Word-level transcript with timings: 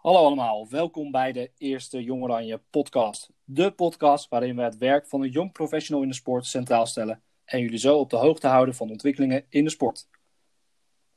Hallo 0.00 0.18
allemaal, 0.18 0.68
welkom 0.68 1.10
bij 1.10 1.32
de 1.32 1.50
eerste 1.58 2.02
Jong 2.02 2.22
Oranje 2.22 2.60
podcast. 2.70 3.30
De 3.44 3.70
podcast 3.70 4.28
waarin 4.28 4.56
we 4.56 4.62
het 4.62 4.78
werk 4.78 5.06
van 5.06 5.22
een 5.22 5.30
jong 5.30 5.52
professional 5.52 6.02
in 6.02 6.08
de 6.08 6.14
sport 6.14 6.46
centraal 6.46 6.86
stellen 6.86 7.22
en 7.44 7.60
jullie 7.60 7.78
zo 7.78 7.98
op 7.98 8.10
de 8.10 8.16
hoogte 8.16 8.46
houden 8.46 8.74
van 8.74 8.90
ontwikkelingen 8.90 9.44
in 9.48 9.64
de 9.64 9.70
sport. 9.70 10.08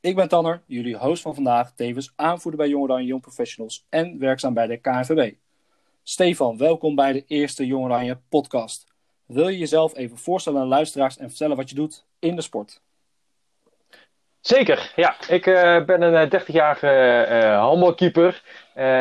Ik 0.00 0.14
ben 0.16 0.28
Tanner, 0.28 0.62
jullie 0.66 0.96
host 0.96 1.22
van 1.22 1.34
vandaag, 1.34 1.74
tevens 1.74 2.12
aanvoerder 2.16 2.60
bij 2.60 2.68
Jong 2.68 2.82
Oranje 2.82 3.06
Jong 3.06 3.22
Professionals 3.22 3.86
en 3.88 4.18
werkzaam 4.18 4.54
bij 4.54 4.66
de 4.66 4.76
KNVB. 4.76 5.34
Stefan, 6.02 6.56
welkom 6.56 6.94
bij 6.94 7.12
de 7.12 7.24
eerste 7.26 7.66
Jong 7.66 7.84
Oranje 7.84 8.20
podcast. 8.28 8.86
Wil 9.26 9.48
je 9.48 9.58
jezelf 9.58 9.96
even 9.96 10.18
voorstellen 10.18 10.60
aan 10.60 10.68
luisteraars 10.68 11.16
en 11.16 11.28
vertellen 11.28 11.56
wat 11.56 11.68
je 11.68 11.74
doet 11.74 12.06
in 12.18 12.36
de 12.36 12.42
sport? 12.42 12.83
Zeker, 14.46 14.92
ja. 14.96 15.16
Ik 15.28 15.46
uh, 15.46 15.84
ben 15.84 16.02
een 16.02 16.40
30-jarige 16.40 16.86
uh, 16.86 17.42
uh, 17.42 17.58
handbalkeeper. 17.58 18.42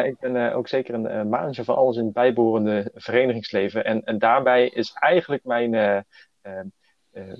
ik 0.06 0.20
ben 0.20 0.54
ook 0.54 0.68
zeker 0.68 0.94
een 0.94 1.30
manager 1.30 1.64
van 1.64 1.76
alles 1.76 1.98
in 1.98 2.04
het 2.04 2.14
bijbehorende 2.14 2.92
verenigingsleven. 2.96 3.86
En, 3.86 4.04
en 4.04 4.20
daarbij 4.20 4.68
is 4.68 4.92
eigenlijk 4.94 5.44
mijn, 5.44 5.70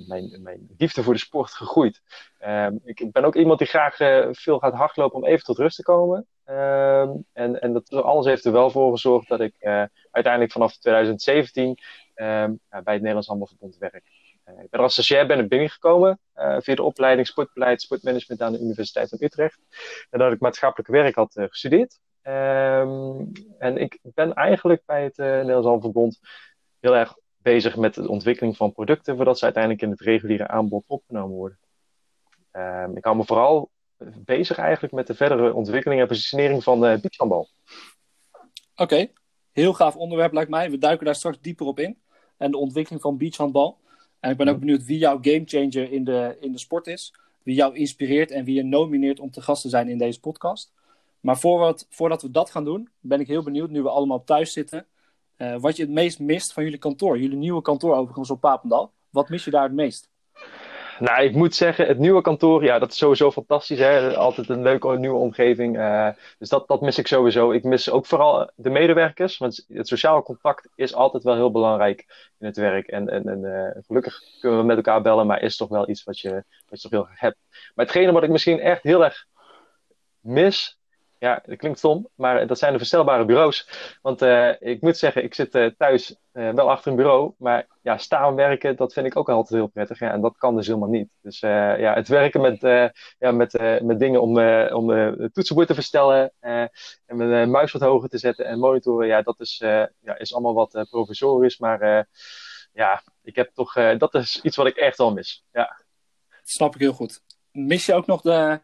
mijn, 0.08 0.40
mijn 0.42 0.68
liefde 0.78 1.04
voor 1.04 1.14
de 1.14 1.20
sport 1.20 1.52
gegroeid. 1.52 2.02
Ehm, 2.40 2.76
ik 2.84 3.12
ben 3.12 3.24
ook 3.24 3.36
iemand 3.36 3.60
die 3.60 3.68
graag 3.68 3.96
veel 4.32 4.60
gaat 4.60 4.74
hardlopen 4.74 5.18
om 5.18 5.26
even 5.26 5.46
tot 5.46 5.58
rust 5.58 5.76
te 5.76 5.84
komen. 5.84 6.28
Ehm, 6.46 7.10
en, 7.34 7.62
en 7.62 7.74
dat 7.74 7.92
alles 7.92 8.26
heeft 8.26 8.46
er 8.46 8.52
wel 8.52 8.70
voor 8.70 8.92
gezorgd 8.92 9.28
dat 9.28 9.40
ik 9.40 9.56
uiteindelijk 10.12 10.52
vanaf 10.52 10.78
2017 10.78 11.78
ehm, 12.14 12.54
bij 12.70 12.82
het 12.94 13.02
Nederlands 13.02 13.28
Handbalverbond 13.28 13.78
werk. 13.78 14.23
Eh, 14.44 14.64
ik 14.64 14.70
ben 14.70 14.80
als 14.80 14.94
stagiair 14.94 15.28
ben 15.28 15.40
ik 15.40 15.50
binnengekomen 15.50 16.20
uh, 16.36 16.58
via 16.60 16.76
de 16.76 16.84
opleiding 16.84 17.28
sportbeleid, 17.28 17.82
sportmanagement 17.82 18.42
aan 18.42 18.52
de 18.52 18.60
Universiteit 18.60 19.10
van 19.10 19.18
Utrecht. 19.22 19.60
Nadat 20.12 20.34
ik 20.34 20.40
maatschappelijk 20.40 20.90
werk 20.90 21.16
had 21.16 21.36
uh, 21.36 21.46
gestudeerd. 21.48 22.00
Um, 22.24 23.32
en 23.58 23.78
ik 23.78 24.00
ben 24.02 24.34
eigenlijk 24.34 24.82
bij 24.86 25.04
het 25.04 25.18
Nederlands 25.18 25.84
Verbond 25.84 26.20
heel 26.80 26.96
erg 26.96 27.16
bezig 27.38 27.76
met 27.76 27.94
de 27.94 28.08
ontwikkeling 28.08 28.58
van 28.58 28.72
producten, 28.72 29.16
voordat 29.16 29.38
ze 29.38 29.44
uiteindelijk 29.44 29.84
in 29.84 29.90
het 29.90 30.02
reguliere 30.02 30.48
aanbod 30.48 30.84
opgenomen 30.88 31.36
worden. 31.36 31.60
Um, 32.52 32.98
ik 32.98 33.04
hou 33.04 33.16
me 33.16 33.26
vooral 33.26 33.72
bezig 34.26 34.58
eigenlijk 34.58 34.94
met 34.94 35.08
de 35.08 35.14
verdere 35.14 35.54
ontwikkeling 35.54 36.02
en 36.02 36.08
positionering 36.08 36.64
van 36.64 36.86
uh, 36.86 37.00
beachhandbal. 37.00 37.50
Oké, 38.76 39.08
heel 39.52 39.74
gaaf 39.74 39.96
onderwerp 39.96 40.34
lijkt 40.34 40.50
mij. 40.50 40.72
We 40.72 40.78
duiken 40.78 41.06
daar 41.06 41.16
straks 41.16 41.40
dieper 41.40 41.66
op 41.66 41.80
in. 41.80 42.02
En 42.38 42.52
de 42.52 42.58
ontwikkeling 42.58 43.02
van 43.02 43.18
beachhandbal. 43.18 43.82
En 44.24 44.32
ik 44.32 44.38
ben 44.38 44.48
ook 44.48 44.60
benieuwd 44.60 44.86
wie 44.86 44.98
jouw 44.98 45.18
gamechanger 45.22 45.92
in 45.92 46.04
de, 46.04 46.38
in 46.40 46.52
de 46.52 46.58
sport 46.58 46.88
is. 46.88 47.14
Wie 47.44 47.56
jou 47.56 47.76
inspireert 47.76 48.32
en 48.32 48.44
wie 48.44 48.56
je 48.56 48.64
nomineert 48.64 49.20
om 49.20 49.32
te 49.32 49.42
gast 49.42 49.62
te 49.62 49.70
zijn 49.70 49.90
in 49.90 49.98
deze 49.98 50.20
podcast. 50.20 50.72
Maar 51.20 51.38
voordat, 51.38 51.86
voordat 51.90 52.22
we 52.22 52.32
dat 52.32 52.50
gaan 52.50 52.64
doen, 52.64 52.90
ben 53.00 53.20
ik 53.20 53.28
heel 53.28 53.44
benieuwd, 53.44 53.70
nu 53.70 53.82
we 53.82 53.90
allemaal 53.90 54.24
thuis 54.24 54.54
zitten, 54.54 54.86
uh, 55.38 55.56
wat 55.60 55.76
je 55.76 55.84
het 55.84 55.92
meest 55.92 56.20
mist 56.20 56.54
van 56.54 56.64
jullie 56.64 56.80
kantoor. 56.80 57.20
Jullie 57.20 57.38
nieuwe 57.38 57.62
kantoor 57.62 57.96
overigens 57.96 58.30
op 58.30 58.40
Papendal. 58.40 58.92
Wat 59.10 59.30
mis 59.30 59.46
je 59.46 59.52
daar 59.52 59.64
het 59.64 59.74
meest? 59.74 60.10
Nou, 61.00 61.24
ik 61.24 61.36
moet 61.36 61.56
zeggen, 61.56 61.88
het 61.88 61.98
nieuwe 61.98 62.22
kantoor, 62.22 62.64
ja, 62.64 62.80
dat 62.80 62.92
is 62.92 62.98
sowieso 62.98 63.32
fantastisch. 63.32 63.80
Hè? 63.80 64.16
Altijd 64.16 64.50
een 64.50 64.62
leuke 64.62 64.98
nieuwe 64.98 65.18
omgeving. 65.18 65.78
Uh, 65.78 66.10
dus 66.38 66.50
dat, 66.50 66.68
dat 66.68 66.82
mis 66.82 66.98
ik 66.98 67.08
sowieso. 67.08 67.52
Ik 67.52 67.64
mis 67.64 67.90
ook 67.90 68.06
vooral 68.06 68.52
de 68.56 68.70
medewerkers, 68.70 69.38
want 69.38 69.66
het 69.68 69.88
sociale 69.88 70.24
contact 70.24 70.70
is 70.76 70.94
altijd 70.94 71.24
wel 71.24 71.36
heel 71.36 71.52
belangrijk 71.52 72.06
in 72.40 72.46
het 72.46 72.58
werk. 72.58 72.88
En, 72.88 73.10
en, 73.10 73.28
en 73.28 73.40
uh, 73.40 73.84
gelukkig 73.86 74.20
kunnen 74.40 74.60
we 74.60 74.66
met 74.66 74.76
elkaar 74.76 75.02
bellen, 75.02 75.28
maar 75.28 75.42
is 75.42 75.58
toch 75.58 75.70
wel 75.70 75.90
iets 75.90 76.04
wat 76.04 76.20
je, 76.20 76.44
wat 76.70 76.82
je 76.82 76.90
toch 76.90 76.92
heel 76.92 77.10
erg 77.10 77.20
hebt. 77.20 77.38
Maar 77.76 77.86
hetgene 77.86 78.12
wat 78.12 78.24
ik 78.24 78.30
misschien 78.30 78.60
echt 78.60 78.84
heel 78.84 79.04
erg 79.04 79.26
mis, 80.20 80.80
ja, 81.24 81.42
dat 81.46 81.58
klinkt 81.58 81.78
stom, 81.78 82.08
maar 82.16 82.48
dat 82.48 82.58
zijn 82.58 82.72
de 82.72 82.78
verstelbare 82.78 83.26
bureaus. 83.26 83.68
Want 84.02 84.22
uh, 84.22 84.50
ik 84.60 84.82
moet 84.82 84.98
zeggen, 84.98 85.24
ik 85.24 85.34
zit 85.34 85.56
uh, 85.56 85.70
thuis 85.78 86.16
uh, 86.34 86.50
wel 86.50 86.70
achter 86.72 86.92
een 86.92 86.98
bureau, 86.98 87.34
maar 87.38 87.68
ja, 87.82 87.98
staan 87.98 88.36
werken, 88.36 88.76
dat 88.76 88.94
vind 88.94 89.06
ik 89.06 89.18
ook 89.18 89.30
altijd 89.30 89.60
heel 89.60 89.68
prettig. 89.68 90.00
Ja, 90.00 90.12
en 90.12 90.22
dat 90.22 90.38
kan 90.38 90.56
dus 90.56 90.68
helemaal 90.68 90.90
niet. 90.90 91.10
Dus 91.22 91.40
ja, 91.40 91.94
het 91.94 92.08
werken 92.08 92.42
met, 92.42 92.60
ja, 93.18 93.32
met, 93.32 93.82
met 93.82 94.00
dingen 94.00 94.22
om, 94.22 94.40
om 94.74 94.88
de 94.88 95.30
toetsenbord 95.34 95.68
te 95.68 95.74
verstellen 95.74 96.34
en 96.40 96.70
mijn 97.06 97.52
muis 97.52 97.72
wat 97.72 97.82
hoger 97.82 98.10
te 98.10 98.18
zetten 98.18 98.46
en 98.46 98.60
monitoren, 98.60 99.08
ja, 99.08 99.22
dat 99.22 99.40
is, 99.40 99.58
ja, 100.00 100.18
is 100.18 100.34
allemaal 100.34 100.54
wat 100.54 100.88
provisorisch. 100.90 101.58
Maar 101.58 102.08
ja, 102.74 103.04
ik 103.22 103.36
heb 103.36 103.50
toch, 103.54 103.74
dat 103.98 104.14
is 104.14 104.42
iets 104.42 104.56
wat 104.56 104.68
ik 104.68 104.76
echt 104.76 105.00
al 105.00 105.14
mis. 105.14 105.46
Ja. 105.52 105.82
Snap 106.44 106.76
ik 106.76 106.82
heel 106.82 106.94
goed. 106.94 107.22
Mis 107.52 107.86
je 107.86 107.94
ook 107.94 108.06
nog 108.06 108.22
de 108.22 108.60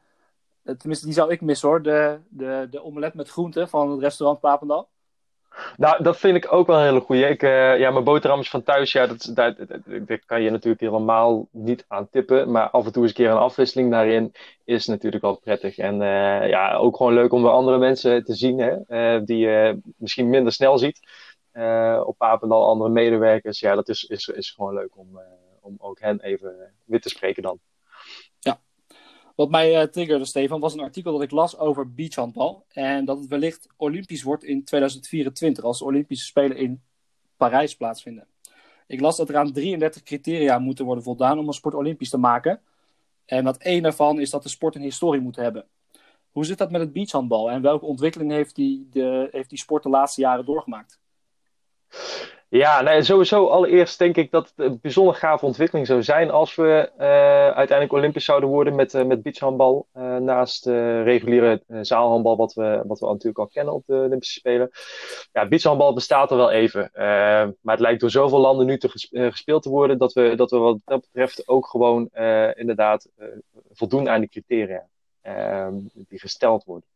Tenminste, 0.63 1.05
die 1.05 1.13
zou 1.13 1.31
ik 1.31 1.41
missen 1.41 1.69
hoor. 1.69 1.81
De, 1.81 2.19
de, 2.29 2.67
de 2.69 2.83
omelet 2.83 3.13
met 3.13 3.29
groenten 3.29 3.69
van 3.69 3.91
het 3.91 3.99
restaurant 3.99 4.39
Papendal. 4.39 4.89
Nou, 5.77 6.03
dat 6.03 6.17
vind 6.17 6.35
ik 6.35 6.53
ook 6.53 6.67
wel 6.67 6.77
een 6.77 6.85
hele 6.85 6.99
goeie. 6.99 7.25
Ik, 7.25 7.43
uh, 7.43 7.79
ja, 7.79 7.91
mijn 7.91 8.03
boterhammetjes 8.03 8.51
van 8.51 8.63
thuis, 8.63 8.91
ja, 8.91 9.07
dat, 9.07 9.33
kan 10.25 10.41
je 10.41 10.49
natuurlijk 10.49 10.81
helemaal 10.81 11.47
niet 11.51 11.85
aan 11.87 12.09
tippen. 12.09 12.51
Maar 12.51 12.69
af 12.69 12.85
en 12.85 12.91
toe 12.91 13.01
eens 13.01 13.11
een 13.11 13.17
keer 13.17 13.29
een 13.29 13.37
afwisseling 13.37 13.91
daarin 13.91 14.33
is 14.63 14.87
natuurlijk 14.87 15.23
wel 15.23 15.39
prettig. 15.39 15.77
En 15.77 16.01
uh, 16.01 16.49
ja, 16.49 16.75
ook 16.75 16.97
gewoon 16.97 17.13
leuk 17.13 17.31
om 17.31 17.41
weer 17.41 17.51
andere 17.51 17.77
mensen 17.77 18.23
te 18.23 18.35
zien, 18.35 18.59
hè, 18.59 18.77
uh, 19.17 19.25
die 19.25 19.37
je 19.37 19.81
misschien 19.97 20.29
minder 20.29 20.53
snel 20.53 20.77
ziet. 20.77 20.99
op 22.03 22.17
Papendal, 22.17 22.67
andere 22.67 22.89
medewerkers. 22.89 23.59
Ja, 23.59 23.75
dat 23.75 23.89
is, 23.89 24.03
is, 24.03 24.27
is 24.27 24.51
gewoon 24.51 24.73
leuk 24.73 24.97
om, 24.97 25.19
om 25.61 25.75
ook 25.77 25.99
hen 25.99 26.21
even 26.21 26.73
weer 26.85 27.01
te 27.01 27.09
spreken 27.09 27.43
dan. 27.43 27.59
Wat 29.39 29.49
mij 29.49 29.81
uh, 29.81 29.87
triggerde, 29.87 30.25
Stefan, 30.25 30.59
was 30.59 30.73
een 30.73 30.79
artikel 30.79 31.11
dat 31.11 31.21
ik 31.21 31.31
las 31.31 31.57
over 31.57 31.93
beachhandbal. 31.93 32.65
En 32.69 33.05
dat 33.05 33.17
het 33.17 33.27
wellicht 33.27 33.67
Olympisch 33.77 34.23
wordt 34.23 34.43
in 34.43 34.63
2024, 34.63 35.63
als 35.63 35.79
de 35.79 35.85
Olympische 35.85 36.25
Spelen 36.25 36.57
in 36.57 36.81
Parijs 37.37 37.75
plaatsvinden. 37.75 38.27
Ik 38.87 38.99
las 38.99 39.17
dat 39.17 39.29
er 39.29 39.37
aan 39.37 39.51
33 39.51 40.03
criteria 40.03 40.59
moeten 40.59 40.85
worden 40.85 41.03
voldaan 41.03 41.39
om 41.39 41.47
een 41.47 41.53
sport 41.53 41.75
Olympisch 41.75 42.09
te 42.09 42.17
maken. 42.17 42.61
En 43.25 43.43
dat 43.43 43.57
één 43.57 43.83
daarvan 43.83 44.19
is 44.19 44.29
dat 44.29 44.43
de 44.43 44.49
sport 44.49 44.75
een 44.75 44.81
historie 44.81 45.21
moet 45.21 45.35
hebben. 45.35 45.65
Hoe 46.31 46.45
zit 46.45 46.57
dat 46.57 46.71
met 46.71 46.81
het 46.81 46.93
beachhandbal 46.93 47.51
en 47.51 47.61
welke 47.61 47.85
ontwikkeling 47.85 48.31
heeft 48.31 48.55
die, 48.55 48.87
de, 48.91 49.27
heeft 49.31 49.49
die 49.49 49.59
sport 49.59 49.83
de 49.83 49.89
laatste 49.89 50.21
jaren 50.21 50.45
doorgemaakt? 50.45 50.99
Ja, 52.51 52.81
nee, 52.81 53.03
sowieso 53.03 53.47
allereerst 53.47 53.97
denk 53.99 54.15
ik 54.15 54.31
dat 54.31 54.53
het 54.55 54.65
een 54.65 54.79
bijzonder 54.81 55.15
gave 55.15 55.45
ontwikkeling 55.45 55.87
zou 55.87 56.03
zijn 56.03 56.31
als 56.31 56.55
we 56.55 56.91
uh, 56.97 57.05
uiteindelijk 57.49 57.91
Olympisch 57.91 58.25
zouden 58.25 58.49
worden 58.49 58.75
met, 58.75 58.93
uh, 58.93 59.03
met 59.03 59.21
beachhandbal. 59.21 59.87
Uh, 59.97 60.17
naast 60.17 60.65
reguliere 60.65 61.63
zaalhandbal, 61.81 62.37
wat 62.37 62.53
we, 62.53 62.83
wat 62.85 62.99
we 62.99 63.05
natuurlijk 63.05 63.37
al 63.37 63.47
kennen 63.47 63.73
op 63.73 63.83
de 63.85 63.93
Olympische 63.93 64.39
Spelen. 64.39 64.69
Ja, 65.31 65.47
beachhandbal 65.47 65.93
bestaat 65.93 66.31
er 66.31 66.37
wel 66.37 66.51
even. 66.51 66.91
maar 66.93 67.75
het 67.75 67.79
lijkt 67.79 68.01
door 68.01 68.09
zoveel 68.09 68.39
landen 68.39 68.65
nu 68.65 68.77
te 68.77 68.89
gespeeld 69.11 69.63
te 69.63 69.69
worden 69.69 69.97
dat 69.97 70.13
we, 70.13 70.35
dat 70.35 70.51
we 70.51 70.57
wat 70.57 70.81
dat 70.85 71.01
betreft 71.01 71.47
ook 71.47 71.67
gewoon 71.67 72.09
inderdaad 72.53 73.09
voldoen 73.71 74.09
aan 74.09 74.19
die 74.19 74.29
criteria. 74.29 74.87
Um, 75.23 75.89
die 75.93 76.19
gesteld 76.19 76.63
worden. 76.63 76.89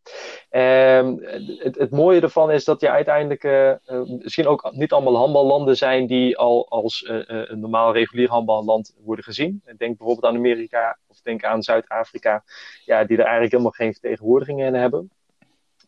Um, 0.50 1.20
het, 1.60 1.78
het, 1.78 1.92
mooie 1.92 2.22
ervan 2.22 2.52
is 2.52 2.64
dat 2.64 2.82
je 2.82 2.90
uiteindelijk 2.90 3.44
uh, 3.44 3.70
uh, 3.70 3.76
misschien 4.06 4.48
ook 4.48 4.72
niet 4.72 4.92
allemaal 4.92 5.16
handballanden 5.16 5.78
zijn 5.78 6.08
die 6.08 6.38
al 6.38 6.70
als 6.70 7.02
uh, 7.02 7.22
een 7.26 7.60
normaal 7.60 7.94
regulier 7.94 8.30
handballand 8.30 8.96
worden 9.04 9.24
gezien. 9.24 9.62
Denk 9.66 9.98
bijvoorbeeld 9.98 10.26
aan 10.26 10.36
Amerika 10.36 10.98
of 11.08 11.22
denk 11.22 11.44
aan 11.44 11.64
Zuid-Afrika, 11.64 12.44
ja, 12.86 13.04
die 13.04 13.18
er 13.18 13.24
eigenlijk 13.24 13.52
helemaal 13.52 13.72
geen 13.72 13.92
vertegenwoordiging 13.92 14.64
in 14.64 14.74
hebben. 14.74 15.12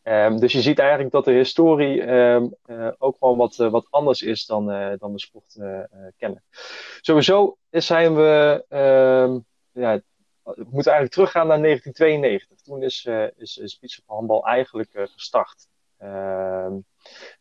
Um, 0.03 0.39
dus 0.39 0.51
je 0.51 0.61
ziet 0.61 0.79
eigenlijk 0.79 1.11
dat 1.11 1.25
de 1.25 1.31
historie 1.31 2.01
ook 2.97 3.15
gewoon 3.19 3.37
wat, 3.37 3.55
wat 3.55 3.87
anders 3.89 4.21
is 4.21 4.45
dan, 4.45 4.65
dan 4.97 5.11
we 5.11 5.19
sport 5.19 5.57
kennen. 6.17 6.43
Sowieso 7.01 7.57
zijn 7.69 8.15
we 8.15 8.63
ja, 9.71 10.01
we 10.45 10.65
moeten 10.69 10.91
eigenlijk 10.91 11.11
teruggaan 11.11 11.47
naar 11.47 11.61
1992. 11.61 12.61
Toen 12.61 12.83
is, 12.83 13.05
uh, 13.05 13.27
is, 13.37 13.77
is 13.81 14.01
handbal 14.05 14.45
eigenlijk 14.45 14.93
uh, 14.93 15.03
gestart. 15.07 15.67
Uh, 16.01 16.73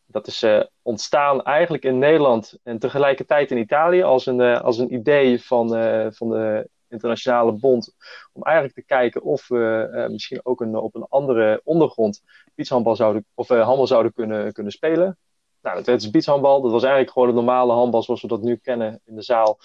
dat 0.06 0.26
is 0.26 0.42
uh, 0.42 0.62
ontstaan 0.82 1.42
eigenlijk 1.42 1.84
in 1.84 1.98
Nederland 1.98 2.58
en 2.62 2.78
tegelijkertijd 2.78 3.50
in 3.50 3.58
Italië 3.58 4.02
als 4.02 4.26
een, 4.26 4.40
als 4.40 4.78
een 4.78 4.94
idee 4.94 5.42
van, 5.42 5.68
van 6.12 6.30
de 6.30 6.68
internationale 6.88 7.52
bond. 7.52 7.94
Om 8.32 8.42
eigenlijk 8.42 8.76
te 8.76 8.84
kijken 8.84 9.22
of 9.22 9.48
we 9.48 10.06
misschien 10.10 10.40
ook 10.42 10.60
een, 10.60 10.76
op 10.76 10.94
een 10.94 11.06
andere 11.08 11.60
ondergrond 11.64 12.22
beachhandbal 12.54 12.96
zouden, 12.96 13.26
of 13.34 13.48
handbal 13.48 13.86
zouden 13.86 14.12
kunnen, 14.12 14.52
kunnen 14.52 14.72
spelen. 14.72 15.18
Nou, 15.62 15.76
dat 15.76 15.86
werd 15.86 16.12
dus. 16.12 16.24
Dat 16.24 16.40
was 16.60 16.82
eigenlijk 16.82 17.12
gewoon 17.12 17.28
het 17.28 17.36
normale 17.36 17.72
handbal 17.72 18.02
zoals 18.02 18.22
we 18.22 18.28
dat 18.28 18.42
nu 18.42 18.56
kennen 18.56 19.00
in 19.04 19.14
de 19.14 19.22
zaal. 19.22 19.58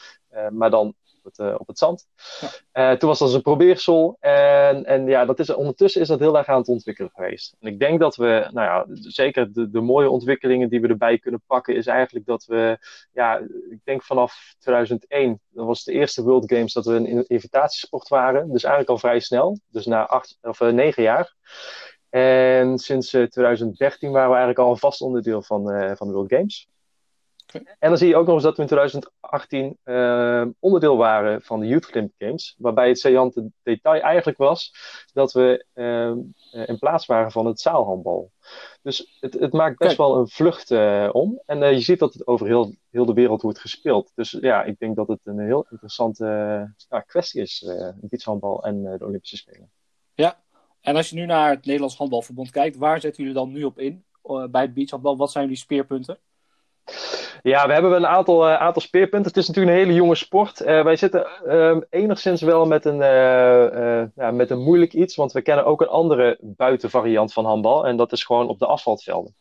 maar 0.50 0.70
dan 0.70 0.96
het, 1.24 1.38
uh, 1.38 1.56
op 1.58 1.68
het 1.68 1.78
zand. 1.78 2.08
Ja. 2.74 2.92
Uh, 2.92 2.98
toen 2.98 3.10
was 3.10 3.20
dat 3.20 3.34
een 3.34 3.42
probeersel. 3.42 4.18
En, 4.20 4.86
en 4.86 5.08
ja, 5.08 5.26
dat 5.26 5.40
is, 5.40 5.50
ondertussen 5.50 6.02
is 6.02 6.08
dat 6.08 6.20
heel 6.20 6.38
erg 6.38 6.48
aan 6.48 6.58
het 6.58 6.68
ontwikkelen 6.68 7.12
geweest. 7.14 7.56
En 7.60 7.68
ik 7.68 7.80
denk 7.80 8.00
dat 8.00 8.16
we, 8.16 8.48
nou 8.52 8.68
ja, 8.68 8.86
zeker 9.02 9.54
de, 9.54 9.70
de 9.70 9.82
mooie 9.82 10.10
ontwikkelingen 10.10 10.70
die 10.70 10.82
we 10.82 10.88
erbij 10.88 11.18
kunnen 11.18 11.42
pakken, 11.48 11.76
is 11.76 11.88
eigenlijk 11.88 12.26
dat 12.26 12.46
we, 12.46 12.78
ja, 13.12 13.38
ik 13.70 13.80
denk 13.84 14.04
vanaf 14.04 14.56
2001, 14.60 15.40
dat 15.50 15.66
was 15.66 15.84
de 15.84 15.92
eerste 15.94 16.24
World 16.24 16.52
Games 16.54 16.74
dat 16.74 16.86
we 16.86 16.94
een 16.94 17.28
invitatiesport 17.28 18.08
waren. 18.08 18.52
Dus 18.52 18.64
eigenlijk 18.64 18.92
al 18.92 18.98
vrij 18.98 19.20
snel. 19.20 19.60
Dus 19.72 19.86
na 19.86 20.08
acht 20.08 20.38
of 20.42 20.60
uh, 20.60 20.70
negen 20.70 21.04
jaar. 21.04 21.36
En 22.10 22.78
sinds 22.78 23.10
2013 23.10 24.12
waren 24.12 24.30
we 24.30 24.36
eigenlijk 24.36 24.60
al 24.60 24.72
een 24.72 24.80
vast 24.80 25.02
onderdeel 25.02 25.42
van, 25.42 25.64
van 25.98 26.08
de 26.08 26.14
World 26.14 26.34
Games. 26.34 26.68
En 27.54 27.90
dan 27.90 27.98
zie 27.98 28.08
je 28.08 28.16
ook 28.16 28.26
nog 28.26 28.36
eens 28.36 28.44
dat 28.44 28.56
we 28.56 28.62
in 28.62 28.68
2018 28.68 29.78
uh, 29.86 30.46
onderdeel 30.60 30.98
waren 30.98 31.42
van 31.42 31.60
de 31.60 31.68
Youth 31.68 31.90
Olympic 31.90 32.16
Games. 32.18 32.56
Waarbij 32.58 32.88
het 32.88 33.00
saillante 33.00 33.52
detail 33.64 34.02
eigenlijk 34.02 34.38
was 34.38 34.74
dat 35.14 35.32
we 35.32 35.66
uh, 35.74 36.68
in 36.68 36.80
plaats 36.80 37.06
waren 37.06 37.32
van 37.32 37.46
het 37.46 37.60
zaalhandbal. 37.60 38.32
Dus 38.82 39.18
het, 39.20 39.34
het 39.34 39.54
maakt 39.54 39.78
best 39.78 39.98
wel 39.98 40.18
een 40.18 40.28
vlucht 40.28 40.72
uh, 40.72 41.10
om. 41.12 41.42
En 41.46 41.74
je 41.74 41.80
ziet 41.80 42.00
dat 42.00 42.14
het 42.14 42.28
over 42.28 42.48
heel, 42.48 42.76
heel 42.90 43.06
de 43.06 43.14
wereld 43.14 43.42
wordt 43.42 43.60
gespeeld. 43.60 44.12
Dus 44.16 44.38
ja, 44.42 44.64
ik 44.64 44.80
denk 44.80 44.96
dat 44.96 45.08
het 45.08 45.20
een 45.24 45.40
heel 45.40 45.66
interessante 45.70 46.74
kwestie 47.06 47.42
is, 47.42 47.66
beachhandbal 47.96 48.64
en 48.64 48.84
de 48.84 49.06
Olympische 49.06 49.38
Spelen. 49.38 49.72
Ja, 50.14 50.40
en 50.82 50.96
als 50.96 51.10
je 51.10 51.16
nu 51.16 51.26
naar 51.26 51.50
het 51.50 51.66
Nederlands 51.66 51.98
Handbalverbond 51.98 52.52
kijkt, 52.52 52.78
waar 52.78 53.02
zetten 53.02 53.24
jullie 53.24 53.40
dan 53.40 53.52
nu 53.52 53.64
op 53.64 53.80
in 53.80 54.04
bij 54.52 54.62
het 54.62 54.74
beachhandbal? 54.74 55.18
Wat 55.18 55.32
zijn 55.32 55.44
jullie 55.44 55.60
speerpunten? 55.60 56.20
Ja, 57.42 57.68
we 57.68 57.74
hebben 57.74 57.96
een 57.96 58.08
aantal, 58.08 58.50
uh, 58.50 58.56
aantal 58.56 58.82
speerpunten. 58.82 59.28
Het 59.28 59.38
is 59.38 59.48
natuurlijk 59.48 59.76
een 59.76 59.84
hele 59.84 59.98
jonge 59.98 60.16
sport. 60.16 60.62
Uh, 60.62 60.84
wij 60.84 60.96
zitten 60.96 61.28
uh, 61.46 61.78
enigszins 61.90 62.42
wel 62.42 62.66
met 62.66 62.86
een, 62.86 63.02
eh, 63.02 64.04
ja, 64.16 64.32
met 64.32 64.50
een 64.50 64.64
moeilijk 64.64 64.94
iets, 64.94 65.16
want 65.16 65.32
we 65.32 65.42
kennen 65.42 65.66
ook 65.66 65.82
een 65.82 65.88
andere 65.88 66.38
buitenvariant 66.42 67.34
van 67.34 67.46
handbal. 67.46 67.88
En 67.88 67.98
dat 67.98 68.12
is 68.12 68.24
gewoon 68.24 68.48
op 68.48 68.60
de 68.60 68.66
asfaltvelden. 68.66 69.36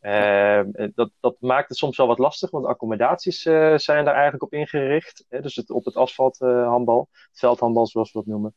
Ehm, 0.00 0.70
dat, 0.94 1.10
dat 1.20 1.36
maakt 1.40 1.68
het 1.68 1.78
soms 1.78 1.96
wel 1.96 2.06
wat 2.06 2.18
lastig, 2.18 2.50
want 2.50 2.66
accommodaties 2.66 3.42
zijn 3.76 4.04
daar 4.04 4.14
eigenlijk 4.14 4.42
op 4.42 4.52
ingericht. 4.52 5.24
dus 5.28 5.64
op 5.66 5.84
het 5.84 5.96
asfalthandbal, 5.96 7.08
het 7.10 7.38
veldhandbal 7.38 7.86
zoals 7.86 8.12
we 8.12 8.18
dat 8.18 8.28
noemen. 8.28 8.54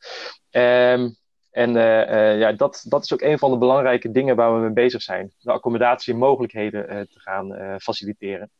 Ehm, 0.50 1.10
en 1.52 1.76
uh, 1.76 2.10
uh, 2.10 2.40
ja, 2.40 2.52
dat, 2.52 2.86
dat 2.88 3.04
is 3.04 3.14
ook 3.14 3.22
een 3.22 3.40
van 3.40 3.52
de 3.52 3.58
belangrijke 3.58 4.12
dingen 4.12 4.36
waar 4.36 4.54
we 4.54 4.60
mee 4.60 4.74
bezig 4.74 5.02
zijn. 5.02 5.34
De 5.40 5.52
accommodatiemogelijkheden 5.52 6.94
uh, 6.94 7.02
te 7.02 7.20
gaan 7.20 7.78
faciliteren. 7.80 8.52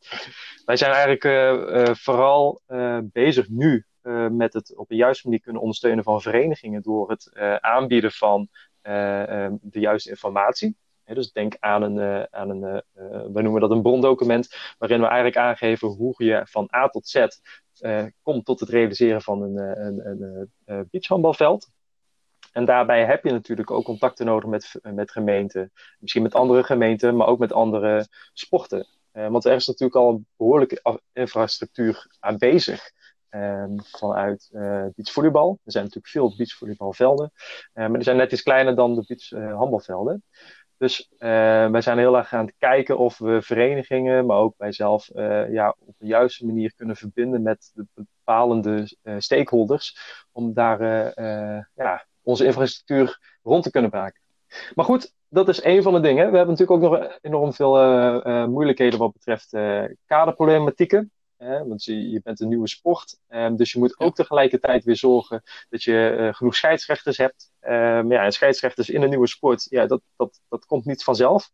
Wij 0.64 0.76
zijn 0.76 0.92
eigenlijk 0.92 1.98
vooral 1.98 2.60
bezig 3.02 3.48
nu 3.48 3.84
met 4.30 4.52
het 4.52 4.76
op 4.76 4.88
de 4.88 4.94
juiste 4.94 5.26
manier 5.26 5.42
kunnen 5.42 5.60
ondersteunen 5.60 6.04
van 6.04 6.20
verenigingen 6.20 6.82
door 6.82 7.10
het 7.10 7.30
aanbieden 7.60 8.12
van 8.12 8.48
de 8.82 9.80
juiste 9.80 10.10
informatie. 10.10 10.76
dus 11.04 11.32
denk 11.32 11.56
aan 11.58 11.82
een, 11.82 12.26
aan 12.30 12.50
een 12.50 12.82
we 13.32 13.42
noemen 13.42 13.60
dat 13.60 13.70
een 13.70 13.82
brondocument, 13.82 14.74
waarin 14.78 15.00
we 15.00 15.06
eigenlijk 15.06 15.36
aangeven 15.36 15.88
hoe 15.88 16.14
je 16.16 16.40
van 16.44 16.68
A 16.74 16.88
tot 16.88 17.08
Z 17.08 17.26
komt 18.22 18.44
tot 18.44 18.60
het 18.60 18.68
realiseren 18.68 19.22
van 19.22 19.42
een, 19.42 19.56
een, 19.56 20.50
een 20.64 20.88
beachhandbalveld. 20.90 21.70
En 22.50 22.64
daarbij 22.64 23.04
heb 23.04 23.24
je 23.24 23.30
natuurlijk 23.30 23.70
ook 23.70 23.84
contacten 23.84 24.26
nodig 24.26 24.48
met, 24.48 24.80
met 24.82 25.10
gemeenten. 25.10 25.72
Misschien 25.98 26.22
met 26.22 26.34
andere 26.34 26.64
gemeenten, 26.64 27.16
maar 27.16 27.26
ook 27.26 27.38
met 27.38 27.52
andere 27.52 28.06
sporten. 28.32 28.86
Uh, 29.12 29.28
want 29.28 29.44
er 29.44 29.52
is 29.52 29.66
natuurlijk 29.66 30.00
al 30.00 30.10
een 30.10 30.26
behoorlijke 30.36 31.00
infrastructuur 31.12 32.16
aanwezig. 32.18 32.90
Um, 33.30 33.80
vanuit 33.82 34.48
uh. 34.52 34.84
Er 34.84 35.72
zijn 35.72 35.84
natuurlijk 35.84 36.06
veel 36.06 36.36
beachvolleybalvelden. 36.36 37.32
Uh, 37.34 37.84
maar 37.84 37.92
die 37.92 38.02
zijn 38.02 38.16
net 38.16 38.32
iets 38.32 38.42
kleiner 38.42 38.76
dan 38.76 38.94
de 38.94 39.04
beachhandbalvelden. 39.06 40.22
Dus 40.76 41.10
wij 41.18 41.80
zijn 41.80 41.98
heel 41.98 42.16
erg 42.16 42.32
aan 42.32 42.46
het 42.46 42.54
kijken 42.58 42.98
of 42.98 43.18
we 43.18 43.42
verenigingen, 43.42 44.26
maar 44.26 44.36
ook 44.36 44.54
wij 44.56 44.72
zelf, 44.72 45.08
ja, 45.50 45.76
op 45.78 45.94
de 45.98 46.06
juiste 46.06 46.46
manier 46.46 46.74
kunnen 46.74 46.96
verbinden 46.96 47.42
met 47.42 47.70
de 47.74 47.86
bepalende 47.94 48.96
stakeholders. 49.18 49.98
Om 50.32 50.54
daar 50.54 50.82
ja, 51.74 52.06
onze 52.30 52.44
infrastructuur 52.44 53.36
rond 53.42 53.62
te 53.62 53.70
kunnen 53.70 53.90
maken. 53.92 54.20
Maar 54.74 54.84
goed, 54.84 55.12
dat 55.28 55.48
is 55.48 55.60
één 55.60 55.82
van 55.82 55.92
de 55.92 56.00
dingen. 56.00 56.30
We 56.30 56.36
hebben 56.36 56.56
natuurlijk 56.56 56.84
ook 56.84 56.90
nog 56.90 57.18
enorm 57.20 57.52
veel 57.52 57.82
uh, 57.82 58.20
uh, 58.24 58.46
moeilijkheden 58.46 58.98
wat 58.98 59.12
betreft 59.12 59.52
uh, 59.52 59.84
kaderproblematieken. 60.06 61.10
want 61.38 61.84
je, 61.84 62.10
je, 62.10 62.20
bent 62.24 62.40
een 62.40 62.48
nieuwe 62.48 62.68
sport. 62.68 63.18
Um, 63.28 63.56
dus 63.56 63.72
je 63.72 63.78
moet 63.78 64.00
ook 64.00 64.14
tegelijkertijd 64.14 64.84
weer 64.84 64.96
zorgen 64.96 65.42
dat 65.68 65.82
je 65.82 66.30
genoeg 66.34 66.54
scheidsrechters 66.54 67.16
hebt. 67.16 67.52
Um, 67.62 68.12
ja, 68.12 68.24
en 68.24 68.32
scheidsrechters 68.32 68.90
in 68.90 69.02
een 69.02 69.08
nieuwe 69.08 69.26
sport, 69.26 69.66
ja, 69.70 69.86
dat, 69.86 70.00
dat, 70.16 70.40
dat 70.48 70.66
komt 70.66 70.84
niet 70.84 71.04
vanzelf. 71.04 71.50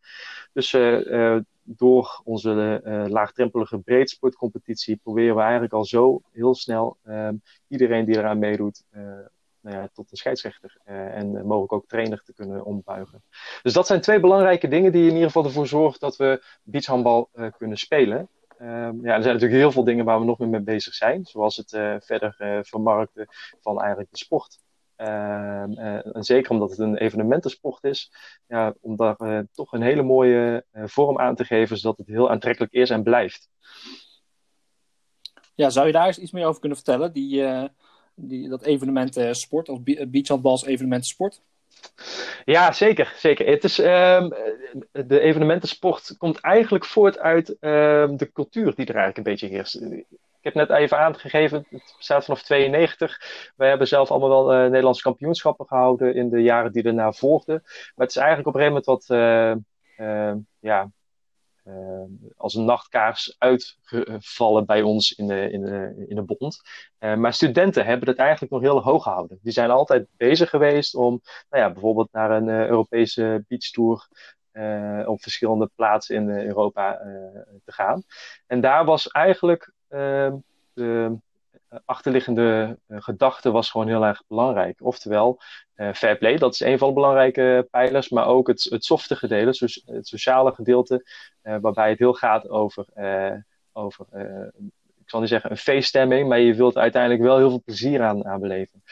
Dus 0.53 0.77
door 1.63 2.21
onze 2.25 2.81
laagdrempelige 3.09 3.79
breedsportcompetitie 3.79 4.97
proberen 4.97 5.35
we 5.35 5.41
eigenlijk 5.41 5.73
al 5.73 5.85
zo 5.85 6.21
heel 6.33 6.55
snel 6.55 6.97
um, 7.09 7.43
iedereen 7.69 8.05
die 8.05 8.17
eraan 8.17 8.39
meedoet 8.39 8.83
ja, 9.71 9.89
tot 9.93 10.11
de 10.11 10.17
scheidsrechter 10.17 10.77
uh, 10.89 11.17
en 11.17 11.47
mogelijk 11.47 11.73
ook 11.73 11.87
trainer 11.87 12.23
te 12.25 12.35
kunnen 12.35 12.65
ombuigen. 12.65 13.23
Dus 13.63 13.73
dat 13.73 13.87
zijn 13.87 14.01
twee 14.01 14.21
belangrijke 14.21 14.69
dingen 14.69 14.93
die 14.93 15.03
in 15.03 15.13
ieder 15.13 15.27
geval 15.27 15.45
ervoor 15.45 15.67
zorgen 15.67 16.01
dat 16.01 16.17
we 16.17 16.45
beachhandbal 16.63 17.31
kunnen 17.57 17.79
spelen. 17.79 18.29
Uh, 18.59 18.69
ja, 19.03 19.15
er 19.15 19.23
zijn 19.23 19.35
natuurlijk 19.35 19.53
heel 19.53 19.73
veel 19.73 19.85
dingen 19.85 20.05
waar 20.05 20.19
we 20.19 20.25
nog 20.25 20.39
meer 20.39 20.49
mee 20.49 20.61
bezig 20.61 20.95
zijn, 20.95 21.25
zoals 21.25 21.57
het 21.57 21.71
verder 22.05 22.35
vermarkten 22.67 23.27
van 23.61 23.81
eigenlijk 23.81 24.11
de 24.11 24.19
sport. 24.19 24.59
Ehm, 24.97 25.73
en 25.73 26.25
zeker 26.25 26.51
omdat 26.51 26.71
het 26.71 26.79
een 26.79 26.97
evenementensport 26.97 27.85
is, 27.85 28.13
ja, 28.47 28.75
om 28.81 28.97
daar 28.97 29.47
toch 29.53 29.73
een 29.73 29.83
hele 29.83 30.03
mooie 30.03 30.65
vorm 30.73 31.19
aan 31.19 31.35
te 31.35 31.45
geven, 31.45 31.77
zodat 31.79 31.99
het 31.99 32.07
heel 32.07 32.31
aantrekkelijk 32.31 32.73
is 32.73 32.91
en 32.91 33.03
blijft. 33.03 33.49
Ja, 35.55 35.71
zou 35.71 35.87
je 35.87 35.93
daar 35.93 36.07
eens 36.07 36.19
iets 36.19 36.33
meer 36.33 36.47
over 36.47 36.61
kunnen 36.61 36.79
vertellen? 36.79 37.13
Die, 37.13 37.45
die, 38.17 38.49
dat 38.49 38.63
evenementen 38.63 39.35
sport, 39.35 39.69
als 39.69 39.81
beachhandbal 40.09 40.51
als 40.51 40.65
evenementensport? 40.65 41.41
Ja, 42.45 42.73
zeker. 42.73 43.13
zeker. 43.17 43.47
Het 43.47 43.65
is, 43.65 43.79
um, 43.79 44.33
de 44.93 45.21
evenementensport 45.21 46.15
komt 46.19 46.41
eigenlijk 46.41 46.85
voort 46.85 47.19
uit 47.19 47.49
um, 47.49 48.17
de 48.17 48.31
cultuur 48.33 48.75
die 48.75 48.87
er 48.87 48.95
eigenlijk 48.95 49.17
een 49.17 49.23
beetje 49.23 49.47
heerst. 49.47 49.75
Ik 50.47 50.55
heb 50.55 50.69
net 50.69 50.79
even 50.79 50.99
aangegeven, 50.99 51.67
het 51.71 51.95
bestaat 51.97 52.25
vanaf 52.25 52.43
92. 52.43 53.21
Wij 53.57 53.69
hebben 53.69 53.89
zelf 53.89 54.11
allemaal 54.11 54.29
wel 54.29 54.55
uh, 54.55 54.71
Nederlandse 54.71 55.03
kampioenschappen 55.03 55.67
gehouden 55.67 56.15
in 56.15 56.29
de 56.29 56.43
jaren 56.43 56.73
die 56.73 56.83
erna 56.83 57.13
volgden. 57.13 57.63
Maar 57.65 58.07
het 58.07 58.11
is 58.11 58.17
eigenlijk 58.17 58.49
op 58.49 58.55
een 58.55 58.61
gegeven 58.61 58.83
moment 58.85 59.09
wat 59.09 59.19
uh, 59.99 60.07
uh, 60.07 60.35
ja, 60.59 60.91
als 62.37 62.55
een 62.55 62.65
nachtkaars 62.65 63.37
uitgevallen 63.39 64.67
bij 64.67 64.83
ons 64.83 65.13
in 65.13 65.27
de, 65.27 65.51
in 65.51 65.61
de, 65.61 66.05
in 66.09 66.17
de 66.17 66.23
bond. 66.23 66.61
Uh, 66.99 67.15
maar 67.15 67.33
studenten 67.33 67.87
hebben 67.87 68.09
het 68.09 68.19
eigenlijk 68.19 68.53
nog 68.53 68.63
heel 68.63 68.83
hoog 68.83 69.03
gehouden. 69.03 69.39
Die 69.43 69.53
zijn 69.53 69.71
altijd 69.71 70.07
bezig 70.17 70.51
geweest 70.51 70.95
om 70.95 71.21
nou 71.51 71.63
ja, 71.63 71.73
bijvoorbeeld 71.73 72.13
naar 72.13 72.31
een 72.31 72.49
uh, 72.49 72.67
Europese 72.67 73.45
beachtour 73.49 74.09
op 75.07 75.23
verschillende 75.23 75.71
plaatsen 75.75 76.17
in 76.17 76.29
Europa 76.29 76.99
te 77.65 77.73
gaan. 77.73 78.03
En 78.47 78.61
daar 78.61 78.85
was 78.85 79.09
eigenlijk 79.09 79.73
ehm, 79.89 80.37
de, 80.73 81.17
achterliggende 81.85 82.79
uh, 82.89 83.01
gedachte 83.01 83.51
was 83.51 83.71
gewoon 83.71 83.89
heel 83.89 84.05
erg 84.05 84.23
belangrijk. 84.29 84.85
Oftewel, 84.85 85.41
uh, 85.77 85.93
fair 85.93 86.17
play, 86.17 86.37
dat 86.37 86.53
is 86.53 86.61
een 86.61 86.79
van 86.79 86.89
de 86.89 86.95
belangrijke 86.95 87.69
pijlers, 87.71 88.09
maar 88.09 88.27
ook 88.27 88.47
het, 88.47 88.67
het 88.71 88.85
softe 88.85 89.17
gedeelte, 89.17 89.83
het 89.85 90.07
sociale 90.07 90.53
gedeelte, 90.53 91.07
waarbij 91.43 91.91
het 91.91 91.99
heel 91.99 92.15
gaat 92.15 92.49
over, 92.49 92.87
over 93.73 94.07
ik 95.07 95.13
zal 95.13 95.21
niet 95.21 95.29
zeggen 95.29 95.51
een 95.51 95.57
feeststemming, 95.57 96.29
maar 96.29 96.39
je 96.39 96.55
wilt 96.55 96.77
uiteindelijk 96.77 97.23
wel 97.23 97.37
heel 97.37 97.49
veel 97.49 97.63
plezier 97.65 98.03
aan, 98.03 98.27
aan 98.27 98.41
beleven. 98.41 98.83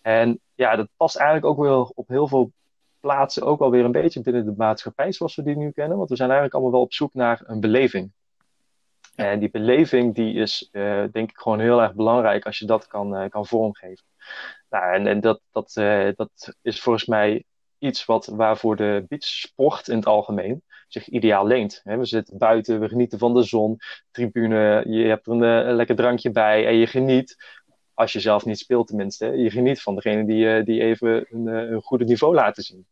En 0.00 0.40
ja, 0.54 0.76
dat 0.76 0.88
past 0.96 1.16
eigenlijk 1.16 1.46
ook 1.46 1.66
wel 1.66 1.92
op 1.94 2.08
heel 2.08 2.28
veel 2.28 2.52
plaatsen 3.00 3.42
ook 3.42 3.60
alweer 3.60 3.84
een 3.84 3.92
beetje 3.92 4.20
binnen 4.20 4.44
de 4.44 4.54
maatschappij 4.56 5.12
zoals 5.12 5.34
we 5.34 5.42
die 5.42 5.56
nu 5.56 5.70
kennen, 5.70 5.96
want 5.96 6.08
we 6.08 6.16
zijn 6.16 6.30
eigenlijk 6.30 6.58
allemaal 6.58 6.78
wel 6.78 6.86
op 6.86 6.92
zoek 6.92 7.14
naar 7.14 7.40
een 7.44 7.60
beleving. 7.60 8.12
En 9.14 9.38
die 9.38 9.50
beleving 9.50 10.14
die 10.14 10.34
is 10.34 10.68
uh, 10.72 11.04
denk 11.12 11.30
ik 11.30 11.36
gewoon 11.36 11.60
heel 11.60 11.82
erg 11.82 11.94
belangrijk 11.94 12.46
als 12.46 12.58
je 12.58 12.66
dat 12.66 12.86
kan, 12.86 13.22
uh, 13.22 13.28
kan 13.28 13.46
vormgeven. 13.46 14.04
Nou, 14.70 14.94
en, 14.94 15.06
en 15.06 15.20
dat, 15.20 15.40
dat, 15.50 15.76
uh, 15.78 16.08
dat 16.14 16.54
is 16.62 16.80
volgens 16.80 17.06
mij 17.06 17.44
iets 17.78 18.04
wat, 18.04 18.26
waarvoor 18.26 18.76
de 18.76 19.04
beachsport 19.08 19.88
in 19.88 19.96
het 19.96 20.06
algemeen 20.06 20.62
zich 20.88 21.08
ideaal 21.08 21.46
leent. 21.46 21.80
we 21.84 22.04
zitten 22.04 22.38
buiten, 22.38 22.80
we 22.80 22.88
genieten 22.88 23.18
van 23.18 23.34
de 23.34 23.42
zon, 23.42 23.78
tribune, 24.10 24.84
je 24.86 25.04
hebt 25.04 25.26
er 25.26 25.32
een, 25.32 25.42
een 25.42 25.74
lekker 25.74 25.96
drankje 25.96 26.30
bij 26.30 26.66
en 26.66 26.74
je 26.74 26.86
geniet 26.86 27.60
als 27.94 28.12
je 28.12 28.20
zelf 28.20 28.44
niet 28.44 28.58
speelt 28.58 28.86
tenminste, 28.86 29.26
je 29.26 29.50
geniet 29.50 29.82
van 29.82 29.94
degene 29.94 30.24
die, 30.24 30.62
die 30.62 30.80
even 30.82 31.26
een, 31.30 31.46
een 31.46 31.82
goede 31.82 32.04
niveau 32.04 32.34
laten 32.34 32.62
zien. 32.62 32.86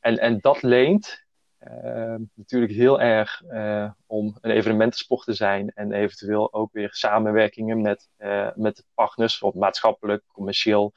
En, 0.00 0.18
en 0.18 0.38
dat 0.40 0.62
leent 0.62 1.23
uh, 1.70 2.14
natuurlijk 2.34 2.72
heel 2.72 3.00
erg 3.00 3.42
uh, 3.50 3.90
om 4.06 4.36
een 4.40 4.50
evenementensport 4.50 5.24
te 5.24 5.32
zijn 5.32 5.70
en 5.74 5.92
eventueel 5.92 6.52
ook 6.52 6.72
weer 6.72 6.88
samenwerkingen 6.92 7.80
met, 7.80 8.08
uh, 8.18 8.48
met 8.54 8.84
partners, 8.94 9.42
of 9.42 9.54
maatschappelijk, 9.54 10.22
commercieel, 10.32 10.92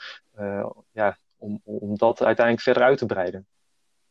ja, 0.92 1.18
om, 1.38 1.62
om 1.64 1.98
dat 1.98 2.24
uiteindelijk 2.24 2.66
verder 2.66 2.84
uit 2.84 2.98
te 2.98 3.06
breiden. 3.06 3.48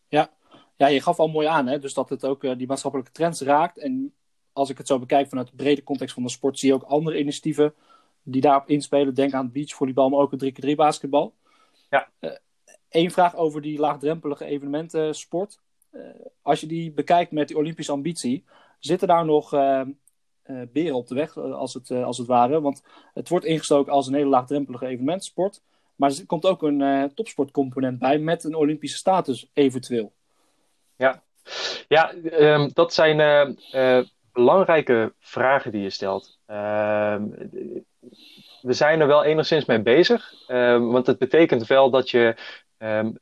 Ja, 0.08 0.30
ja 0.76 0.86
je 0.86 1.02
gaf 1.02 1.18
al 1.18 1.28
mooi 1.28 1.46
aan, 1.46 1.66
hè? 1.66 1.78
dus 1.78 1.94
dat 1.94 2.08
het 2.08 2.24
ook 2.24 2.40
die 2.58 2.66
maatschappelijke 2.66 3.12
trends 3.12 3.40
raakt. 3.40 3.78
En 3.78 4.14
als 4.52 4.70
ik 4.70 4.78
het 4.78 4.86
zo 4.86 4.98
bekijk 4.98 5.28
vanuit 5.28 5.48
de 5.48 5.56
brede 5.56 5.82
context 5.82 6.14
van 6.14 6.22
de 6.22 6.28
sport, 6.28 6.58
zie 6.58 6.68
je 6.68 6.74
ook 6.74 6.82
andere 6.82 7.18
initiatieven 7.18 7.74
die 8.22 8.40
daarop 8.40 8.68
inspelen. 8.68 9.14
Denk 9.14 9.32
aan 9.32 9.52
beachvolleybal, 9.52 10.08
maar 10.08 10.20
ook 10.20 10.30
het 10.30 10.64
3x3 10.64 10.70
basketbal. 10.74 11.34
Ja 11.90 12.10
Eén 12.88 13.10
vraag 13.10 13.36
over 13.36 13.60
die 13.60 13.78
laagdrempelige 13.78 14.44
evenementensport. 14.44 15.60
Uh, 15.92 16.02
als 16.42 16.60
je 16.60 16.66
die 16.66 16.92
bekijkt 16.92 17.32
met 17.32 17.48
die 17.48 17.56
Olympische 17.56 17.92
ambitie, 17.92 18.44
zitten 18.78 19.08
daar 19.08 19.24
nog 19.24 19.54
uh, 19.54 19.82
beren 20.72 20.96
op 20.96 21.06
de 21.06 21.14
weg, 21.14 21.36
als 21.36 21.74
het, 21.74 21.90
als 21.90 22.18
het 22.18 22.26
ware? 22.26 22.60
Want 22.60 22.82
het 23.14 23.28
wordt 23.28 23.44
ingestoken 23.44 23.92
als 23.92 24.06
een 24.06 24.14
hele 24.14 24.28
laagdrempelige 24.28 24.86
evenementensport. 24.86 25.62
Maar 25.96 26.10
er 26.10 26.26
komt 26.26 26.46
ook 26.46 26.62
een 26.62 27.12
topsportcomponent 27.14 27.98
bij 27.98 28.18
met 28.18 28.44
een 28.44 28.54
Olympische 28.54 28.96
status 28.96 29.50
eventueel. 29.52 30.12
Ja, 30.96 31.22
ja 31.88 32.14
um, 32.14 32.70
dat 32.72 32.92
zijn 32.92 33.18
belangrijke 34.36 35.12
vragen 35.18 35.70
die 35.70 35.82
je 35.82 35.90
stelt. 35.90 36.38
Ehm, 36.46 37.24
we 38.60 38.72
zijn 38.72 39.00
er 39.00 39.06
wel 39.06 39.24
enigszins 39.24 39.64
mee 39.64 39.82
bezig. 39.82 40.32
Ehm, 40.46 40.86
want 40.86 41.06
het 41.06 41.18
betekent 41.18 41.66
wel 41.66 41.90
dat 41.90 42.10
je 42.10 42.36
um, 42.78 43.18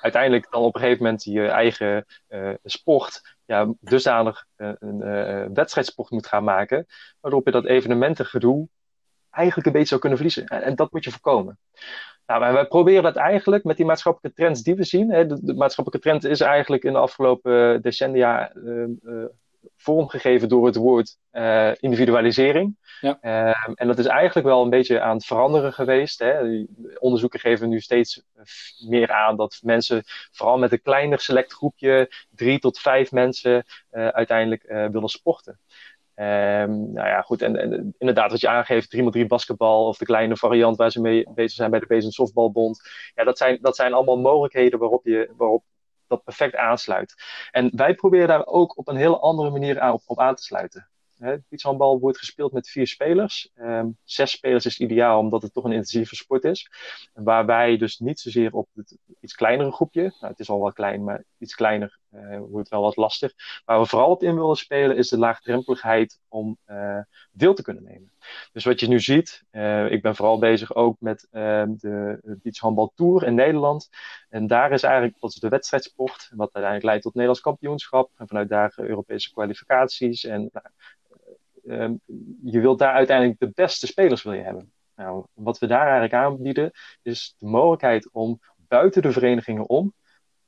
uiteindelijk 0.00 0.50
dan 0.50 0.62
op 0.62 0.74
een 0.74 0.80
gegeven 0.80 1.02
moment 1.02 1.24
je 1.24 1.48
eigen 1.48 2.06
uh, 2.28 2.54
sport 2.64 3.36
ja, 3.44 3.74
dusdanig 3.80 4.44
uh, 4.56 4.70
een 4.78 5.00
uh, 5.00 5.46
wedstrijdsport 5.54 6.10
moet 6.10 6.26
gaan 6.26 6.44
maken. 6.44 6.86
Waarop 7.20 7.44
je 7.46 7.52
dat 7.52 7.64
evenementengedoe 7.64 8.68
eigenlijk 9.30 9.66
een 9.66 9.72
beetje 9.72 9.88
zou 9.88 10.00
kunnen 10.00 10.18
verliezen. 10.18 10.46
En, 10.46 10.62
en 10.62 10.74
dat 10.74 10.92
moet 10.92 11.04
je 11.04 11.10
voorkomen. 11.10 11.58
Nou, 12.26 12.52
wij 12.52 12.66
proberen 12.66 13.02
dat 13.02 13.16
eigenlijk 13.16 13.64
met 13.64 13.76
die 13.76 13.86
maatschappelijke 13.86 14.40
trends 14.40 14.62
die 14.62 14.74
we 14.74 14.84
zien. 14.84 15.10
Hè, 15.10 15.26
de, 15.26 15.44
de, 15.44 15.54
maatschappelijke 15.54 16.08
trend 16.08 16.24
is 16.24 16.40
eigenlijk 16.40 16.84
in 16.84 16.92
de 16.92 16.98
afgelopen 16.98 17.82
decennia 17.82 18.52
vormgegeven 19.76 20.48
door 20.48 20.66
het 20.66 20.76
woord 20.76 21.16
uh, 21.32 21.70
individualisering. 21.80 22.76
Ja. 23.00 23.18
Uh, 23.22 23.68
en 23.74 23.86
dat 23.86 23.98
is 23.98 24.06
eigenlijk 24.06 24.46
wel 24.46 24.62
een 24.62 24.70
beetje 24.70 25.00
aan 25.00 25.16
het 25.16 25.26
veranderen 25.26 25.72
geweest. 25.72 26.18
Hè. 26.18 26.64
onderzoeken 26.98 27.40
geven 27.40 27.68
nu 27.68 27.80
steeds 27.80 28.22
meer 28.88 29.12
aan 29.12 29.36
dat 29.36 29.58
mensen, 29.62 30.02
vooral 30.32 30.58
met 30.58 30.72
een 30.72 30.82
kleiner 30.82 31.20
select 31.20 31.52
groepje, 31.52 32.10
drie 32.30 32.58
tot 32.58 32.78
vijf 32.78 33.12
mensen, 33.12 33.64
uh, 33.92 34.08
uiteindelijk 34.08 34.62
willen 34.66 35.08
sporten. 35.08 35.60
Um, 36.18 36.92
nou 36.92 37.08
ja, 37.08 37.20
goed. 37.20 37.42
En, 37.42 37.56
en, 37.56 37.94
inderdaad, 37.98 38.30
wat 38.30 38.40
je 38.40 38.48
aangeeft, 38.48 38.96
3x3 38.96 39.26
basketbal 39.26 39.86
of 39.86 39.98
de 39.98 40.04
kleine 40.04 40.36
variant 40.36 40.76
waar 40.76 40.90
ze 40.90 41.00
mee 41.00 41.26
bezig 41.34 41.52
zijn 41.52 41.70
bij 41.70 41.80
de 41.80 41.86
Bezen 41.86 42.12
Softbalbond. 42.12 42.90
Ja, 43.14 43.24
dat 43.24 43.38
zijn, 43.38 43.58
dat 43.60 43.76
zijn 43.76 43.92
allemaal 43.92 44.18
mogelijkheden 44.18 44.78
waarop, 44.78 45.04
je, 45.04 45.30
waarop 45.36 45.64
dat 46.06 46.24
perfect 46.24 46.56
aansluit. 46.56 47.14
En 47.50 47.70
wij 47.76 47.94
proberen 47.94 48.28
daar 48.28 48.46
ook 48.46 48.78
op 48.78 48.88
een 48.88 48.96
hele 48.96 49.18
andere 49.18 49.50
manier 49.50 49.80
aan, 49.80 50.00
op, 50.06 50.20
aan 50.20 50.34
te 50.34 50.42
sluiten. 50.42 50.88
Fietshandbal 51.48 52.00
wordt 52.00 52.18
gespeeld 52.18 52.52
met 52.52 52.68
vier 52.68 52.86
spelers. 52.86 53.50
Um, 53.54 53.96
zes 54.04 54.30
spelers 54.30 54.66
is 54.66 54.78
ideaal, 54.78 55.18
omdat 55.18 55.42
het 55.42 55.52
toch 55.52 55.64
een 55.64 55.72
intensieve 55.72 56.16
sport 56.16 56.44
is. 56.44 56.70
Waar 57.12 57.46
wij 57.46 57.76
dus 57.76 57.98
niet 57.98 58.20
zozeer 58.20 58.52
op 58.52 58.68
het 58.74 58.98
iets 59.20 59.34
kleinere 59.34 59.72
groepje, 59.72 60.02
nou, 60.02 60.26
het 60.32 60.38
is 60.38 60.48
al 60.50 60.60
wel 60.60 60.72
klein, 60.72 61.04
maar 61.04 61.24
iets 61.38 61.54
kleiner 61.54 61.98
uh, 62.14 62.38
wordt 62.48 62.68
wel 62.68 62.82
wat 62.82 62.96
lastig. 62.96 63.32
Waar 63.64 63.80
we 63.80 63.86
vooral 63.86 64.10
op 64.10 64.22
in 64.22 64.34
willen 64.34 64.56
spelen, 64.56 64.96
is 64.96 65.08
de 65.08 65.18
laagdrempeligheid 65.18 66.20
om 66.36 66.58
uh, 66.66 67.00
deel 67.32 67.54
te 67.54 67.62
kunnen 67.62 67.82
nemen. 67.82 68.12
Dus 68.52 68.64
wat 68.64 68.80
je 68.80 68.88
nu 68.88 69.00
ziet, 69.00 69.44
uh, 69.52 69.90
ik 69.90 70.02
ben 70.02 70.16
vooral 70.16 70.38
bezig 70.38 70.74
ook 70.74 70.96
met 71.00 71.28
ehm, 71.30 71.74
de 71.76 72.18
Beachhandbal 72.42 72.92
Tour 72.94 73.26
in 73.26 73.34
Nederland. 73.34 73.88
En 74.28 74.46
daar 74.46 74.72
is 74.72 74.82
eigenlijk, 74.82 75.20
dat 75.20 75.30
is 75.30 75.36
de 75.36 75.48
wedstrijdsport, 75.48 76.30
wat 76.34 76.54
uiteindelijk 76.54 76.84
leidt 76.84 77.02
tot 77.02 77.12
Nederlands 77.12 77.42
kampioenschap. 77.42 78.10
En 78.16 78.28
vanuit 78.28 78.48
daar 78.48 78.72
Europese 78.76 79.32
kwalificaties. 79.32 80.24
En 80.24 80.50
nou, 80.52 80.66
um, 81.82 82.00
je 82.42 82.60
wilt 82.60 82.78
daar 82.78 82.94
uiteindelijk 82.94 83.38
de 83.38 83.50
beste 83.54 83.86
spelers 83.86 84.22
wil 84.22 84.32
je 84.32 84.42
hebben. 84.42 84.72
Nou, 84.96 85.26
wat 85.32 85.58
we 85.58 85.66
daar 85.66 85.82
eigenlijk 85.82 86.14
aanbieden, 86.14 86.70
is 87.02 87.34
de 87.38 87.46
mogelijkheid 87.46 88.08
om 88.12 88.40
buiten 88.56 89.02
de 89.02 89.12
verenigingen 89.12 89.68
om 89.68 89.94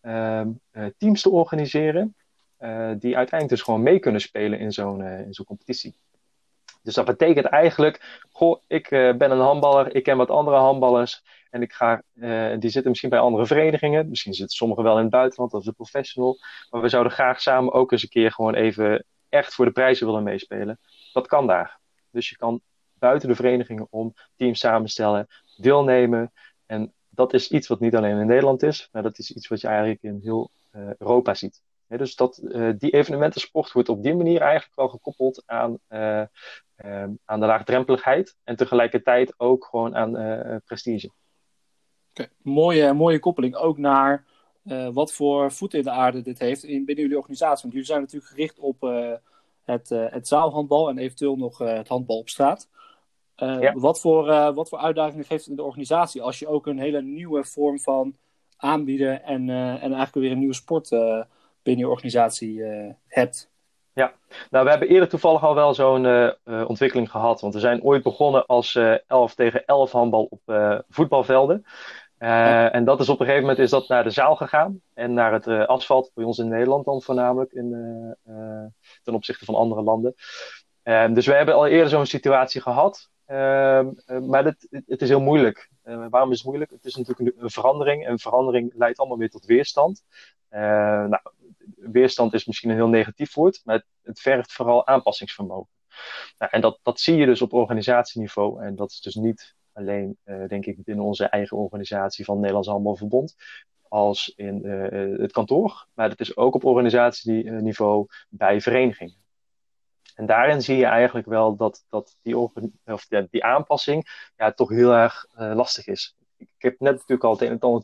um, 0.02 0.60
uh, 0.72 0.86
teams 0.98 1.22
te 1.22 1.30
organiseren. 1.30 2.16
Uh, 2.60 2.90
die 2.98 3.16
uiteindelijk 3.16 3.48
dus 3.48 3.62
gewoon 3.62 3.82
mee 3.82 3.98
kunnen 3.98 4.20
spelen 4.20 4.58
in 4.58 4.72
zo'n 4.72 5.00
uh, 5.00 5.20
in 5.20 5.34
zo'n 5.34 5.44
competitie. 5.44 5.96
Dus 6.82 6.94
dat 6.94 7.04
betekent 7.04 7.46
eigenlijk, 7.46 8.22
goh, 8.32 8.62
ik 8.66 8.88
ben 8.88 9.30
een 9.30 9.38
handballer, 9.38 9.94
ik 9.94 10.02
ken 10.02 10.16
wat 10.16 10.30
andere 10.30 10.56
handballers. 10.56 11.22
En 11.50 11.62
ik 11.62 11.72
ga, 11.72 12.02
die 12.58 12.70
zitten 12.70 12.88
misschien 12.88 13.10
bij 13.10 13.18
andere 13.18 13.46
verenigingen. 13.46 14.08
Misschien 14.08 14.34
zitten 14.34 14.56
sommigen 14.56 14.82
wel 14.82 14.96
in 14.96 15.02
het 15.02 15.10
buitenland 15.10 15.52
als 15.52 15.66
een 15.66 15.74
professional. 15.74 16.38
Maar 16.70 16.80
we 16.80 16.88
zouden 16.88 17.12
graag 17.12 17.40
samen 17.40 17.72
ook 17.72 17.92
eens 17.92 18.02
een 18.02 18.08
keer 18.08 18.32
gewoon 18.32 18.54
even 18.54 19.04
echt 19.28 19.54
voor 19.54 19.64
de 19.64 19.70
prijzen 19.70 20.06
willen 20.06 20.22
meespelen 20.22 20.78
dat 21.12 21.26
kan 21.26 21.46
daar. 21.46 21.78
Dus 22.10 22.28
je 22.28 22.36
kan 22.36 22.60
buiten 22.92 23.28
de 23.28 23.34
verenigingen 23.34 23.86
om 23.90 24.14
teams 24.36 24.58
samenstellen, 24.58 25.26
deelnemen. 25.56 26.32
En 26.66 26.92
dat 27.08 27.34
is 27.34 27.50
iets 27.50 27.68
wat 27.68 27.80
niet 27.80 27.96
alleen 27.96 28.18
in 28.18 28.26
Nederland 28.26 28.62
is, 28.62 28.88
maar 28.92 29.02
dat 29.02 29.18
is 29.18 29.30
iets 29.30 29.48
wat 29.48 29.60
je 29.60 29.66
eigenlijk 29.66 30.02
in 30.02 30.20
heel 30.22 30.50
Europa 30.98 31.34
ziet. 31.34 31.62
Dus 31.96 32.16
dat, 32.16 32.40
uh, 32.42 32.70
die 32.78 32.90
evenementensport 32.90 33.72
wordt 33.72 33.88
op 33.88 34.02
die 34.02 34.14
manier 34.14 34.40
eigenlijk 34.40 34.76
wel 34.76 34.88
gekoppeld 34.88 35.42
aan, 35.46 35.78
uh, 35.88 36.22
aan 37.24 37.40
de 37.40 37.46
laagdrempeligheid 37.46 38.36
en 38.44 38.56
tegelijkertijd 38.56 39.34
ook 39.36 39.64
gewoon 39.64 39.96
aan 39.96 40.12
prestige. 40.64 41.10
Okay. 42.10 42.28
Mooie, 42.42 42.92
mooie 42.92 43.18
koppeling 43.18 43.54
ook 43.54 43.78
naar 43.78 44.24
wat 44.92 45.12
voor 45.12 45.52
voet 45.52 45.74
in 45.74 45.82
de 45.82 45.90
aarde 45.90 46.22
dit 46.22 46.38
heeft 46.38 46.62
in, 46.62 46.84
binnen 46.84 47.04
jullie 47.04 47.18
organisatie. 47.18 47.62
Want 47.62 47.72
jullie 47.72 47.88
zijn 47.88 48.00
natuurlijk 48.00 48.30
gericht 48.30 48.58
op 48.58 48.80
het, 49.64 49.88
het 49.88 50.28
zaalhandbal 50.28 50.88
en 50.88 50.98
eventueel 50.98 51.36
nog 51.36 51.58
het 51.58 51.88
handbal 51.88 52.18
op 52.18 52.28
straat. 52.28 52.68
Ja. 53.36 53.72
wat, 53.72 54.00
voor, 54.00 54.54
wat 54.54 54.68
voor 54.68 54.78
uitdagingen 54.78 55.24
geeft 55.24 55.40
het 55.40 55.50
in 55.50 55.56
de 55.56 55.62
organisatie 55.62 56.22
als 56.22 56.38
je 56.38 56.48
ook 56.48 56.66
een 56.66 56.78
hele 56.78 57.02
nieuwe 57.02 57.44
vorm 57.44 57.80
van 57.80 58.16
aanbieden 58.56 59.22
en, 59.24 59.50
en 59.50 59.80
eigenlijk 59.80 60.14
weer 60.14 60.30
een 60.30 60.38
nieuwe 60.38 60.54
sport 60.54 60.90
binnen 61.68 61.86
je 61.86 61.92
organisatie 61.92 62.62
hebt? 63.06 63.50
Ja, 63.92 64.12
nou 64.50 64.64
we 64.64 64.70
hebben 64.70 64.88
eerder 64.88 65.08
toevallig 65.08 65.44
al 65.44 65.54
wel 65.54 65.74
zo'n 65.74 66.34
ontwikkeling 66.66 67.10
gehad. 67.10 67.40
Want 67.40 67.54
we 67.54 67.60
zijn 67.60 67.82
ooit 67.82 68.02
begonnen 68.02 68.46
als 68.46 68.78
11 69.06 69.34
tegen 69.34 69.64
11 69.64 69.92
handbal 69.92 70.28
op 70.30 70.40
voetbalvelden. 70.88 71.64
Uh, 72.18 72.74
en 72.74 72.84
dat 72.84 73.00
is 73.00 73.08
op 73.08 73.20
een 73.20 73.26
gegeven 73.26 73.46
moment 73.46 73.64
is 73.64 73.70
dat 73.70 73.88
naar 73.88 74.04
de 74.04 74.10
zaal 74.10 74.36
gegaan 74.36 74.80
en 74.94 75.12
naar 75.12 75.32
het 75.32 75.46
uh, 75.46 75.66
asfalt, 75.66 76.10
bij 76.14 76.24
ons 76.24 76.38
in 76.38 76.48
Nederland 76.48 76.84
dan 76.84 77.02
voornamelijk, 77.02 77.52
in, 77.52 77.72
uh, 78.26 78.64
ten 79.02 79.14
opzichte 79.14 79.44
van 79.44 79.54
andere 79.54 79.82
landen. 79.82 80.14
Ehm, 80.82 81.14
dus 81.14 81.26
we 81.26 81.34
hebben 81.34 81.54
al 81.54 81.66
eerder 81.66 81.88
zo'n 81.88 82.06
situatie 82.06 82.60
gehad, 82.60 83.10
ehm, 83.24 83.86
maar 84.26 84.44
het, 84.44 84.66
het, 84.86 85.02
is 85.02 85.08
heel 85.08 85.20
moeilijk. 85.20 85.70
waarom 85.82 86.30
is 86.30 86.38
het 86.38 86.46
moeilijk? 86.46 86.70
Het 86.70 86.84
is 86.84 86.96
natuurlijk 86.96 87.36
een, 87.36 87.42
een 87.44 87.50
verandering 87.50 88.06
en 88.06 88.18
verandering 88.18 88.72
leidt 88.76 88.98
allemaal 88.98 89.18
weer 89.18 89.30
tot 89.30 89.44
weerstand. 89.44 90.02
nou, 90.50 91.20
weerstand 91.80 92.34
is 92.34 92.46
misschien 92.46 92.70
een 92.70 92.76
heel 92.76 92.88
negatief 92.88 93.34
woord, 93.34 93.60
maar 93.64 93.74
het, 93.74 93.86
het 94.02 94.20
vergt 94.20 94.52
vooral 94.52 94.86
aanpassingsvermogen. 94.86 95.70
Nou, 96.38 96.52
en 96.52 96.60
dat, 96.60 96.78
dat 96.82 97.00
zie 97.00 97.16
je 97.16 97.26
dus 97.26 97.42
op 97.42 97.52
organisatieniveau 97.52 98.62
en 98.62 98.76
dat 98.76 98.90
is 98.90 99.00
dus 99.00 99.14
niet 99.14 99.54
alleen, 99.72 100.18
uh, 100.24 100.48
denk 100.48 100.66
ik, 100.66 100.84
binnen 100.84 101.04
onze 101.04 101.24
eigen 101.24 101.56
organisatie 101.56 102.24
van 102.24 102.36
Nederlands 102.36 102.68
Handbalverbond, 102.68 103.34
als 103.88 104.32
in 104.36 104.66
uh, 104.66 105.18
het 105.18 105.32
kantoor, 105.32 105.86
maar 105.94 106.08
dat 106.08 106.20
is 106.20 106.36
ook 106.36 106.54
op 106.54 106.64
organisatieniveau 106.64 108.06
bij 108.28 108.60
verenigingen. 108.60 109.16
En 110.14 110.26
daarin 110.26 110.62
zie 110.62 110.76
je 110.76 110.84
eigenlijk 110.84 111.26
wel 111.26 111.56
dat, 111.56 111.84
dat 111.88 112.16
die, 112.22 112.38
of 112.38 112.52
die 113.30 113.44
aanpassing 113.44 114.30
ja, 114.36 114.52
toch 114.52 114.68
heel 114.68 114.92
erg 114.92 115.26
uh, 115.38 115.54
lastig 115.54 115.86
is. 115.86 116.16
Ik 116.36 116.48
heb 116.58 116.80
net 116.80 116.92
natuurlijk 116.92 117.24
al 117.24 117.32
het 117.32 117.40
een 117.40 117.48
en 117.48 117.58
ander 117.58 117.82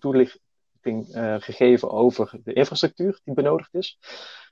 uh, 0.85 1.35
gegeven 1.39 1.91
over 1.91 2.41
de 2.45 2.53
infrastructuur 2.53 3.21
die 3.25 3.35
benodigd 3.35 3.75
is. 3.75 3.99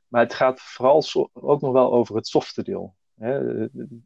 Maar 0.08 0.22
het 0.22 0.34
gaat 0.34 0.60
vooral 0.60 1.04
ook 1.32 1.60
nog 1.60 1.72
wel 1.72 1.92
over 1.92 2.16
het 2.16 2.26
softe 2.26 2.62
deel. 2.62 2.94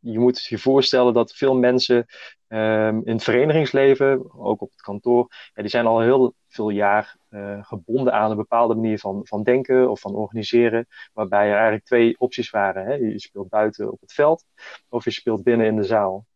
Je 0.01 0.19
moet 0.19 0.45
je 0.45 0.59
voorstellen 0.59 1.15
dat 1.15 1.33
veel 1.33 1.57
mensen 1.57 2.07
um, 2.49 3.05
in 3.05 3.13
het 3.13 3.23
verenigingsleven, 3.23 4.35
ook 4.39 4.61
op 4.61 4.71
het 4.71 4.83
kantoor, 4.83 5.27
ja, 5.55 5.63
die 5.63 5.71
zijn 5.71 5.87
al 5.87 6.01
heel 6.01 6.35
veel 6.49 6.69
jaar 6.69 7.17
uh, 7.31 7.65
gebonden 7.65 8.13
aan 8.13 8.31
een 8.31 8.37
bepaalde 8.37 8.75
manier 8.75 8.99
van, 8.99 9.21
van 9.25 9.43
denken 9.43 9.91
of 9.91 10.01
van 10.01 10.15
organiseren, 10.15 10.87
waarbij 11.13 11.47
er 11.47 11.55
eigenlijk 11.55 11.85
twee 11.85 12.19
opties 12.19 12.51
waren. 12.51 12.85
Hè? 12.85 12.95
Je 12.95 13.21
speelt 13.21 13.49
buiten 13.49 13.93
op 13.93 14.01
het 14.01 14.13
veld 14.13 14.45
of 14.89 15.05
je 15.05 15.11
speelt 15.11 15.43
binnen 15.43 15.67
in 15.67 15.77
de 15.77 15.85
zaal. 15.85 16.27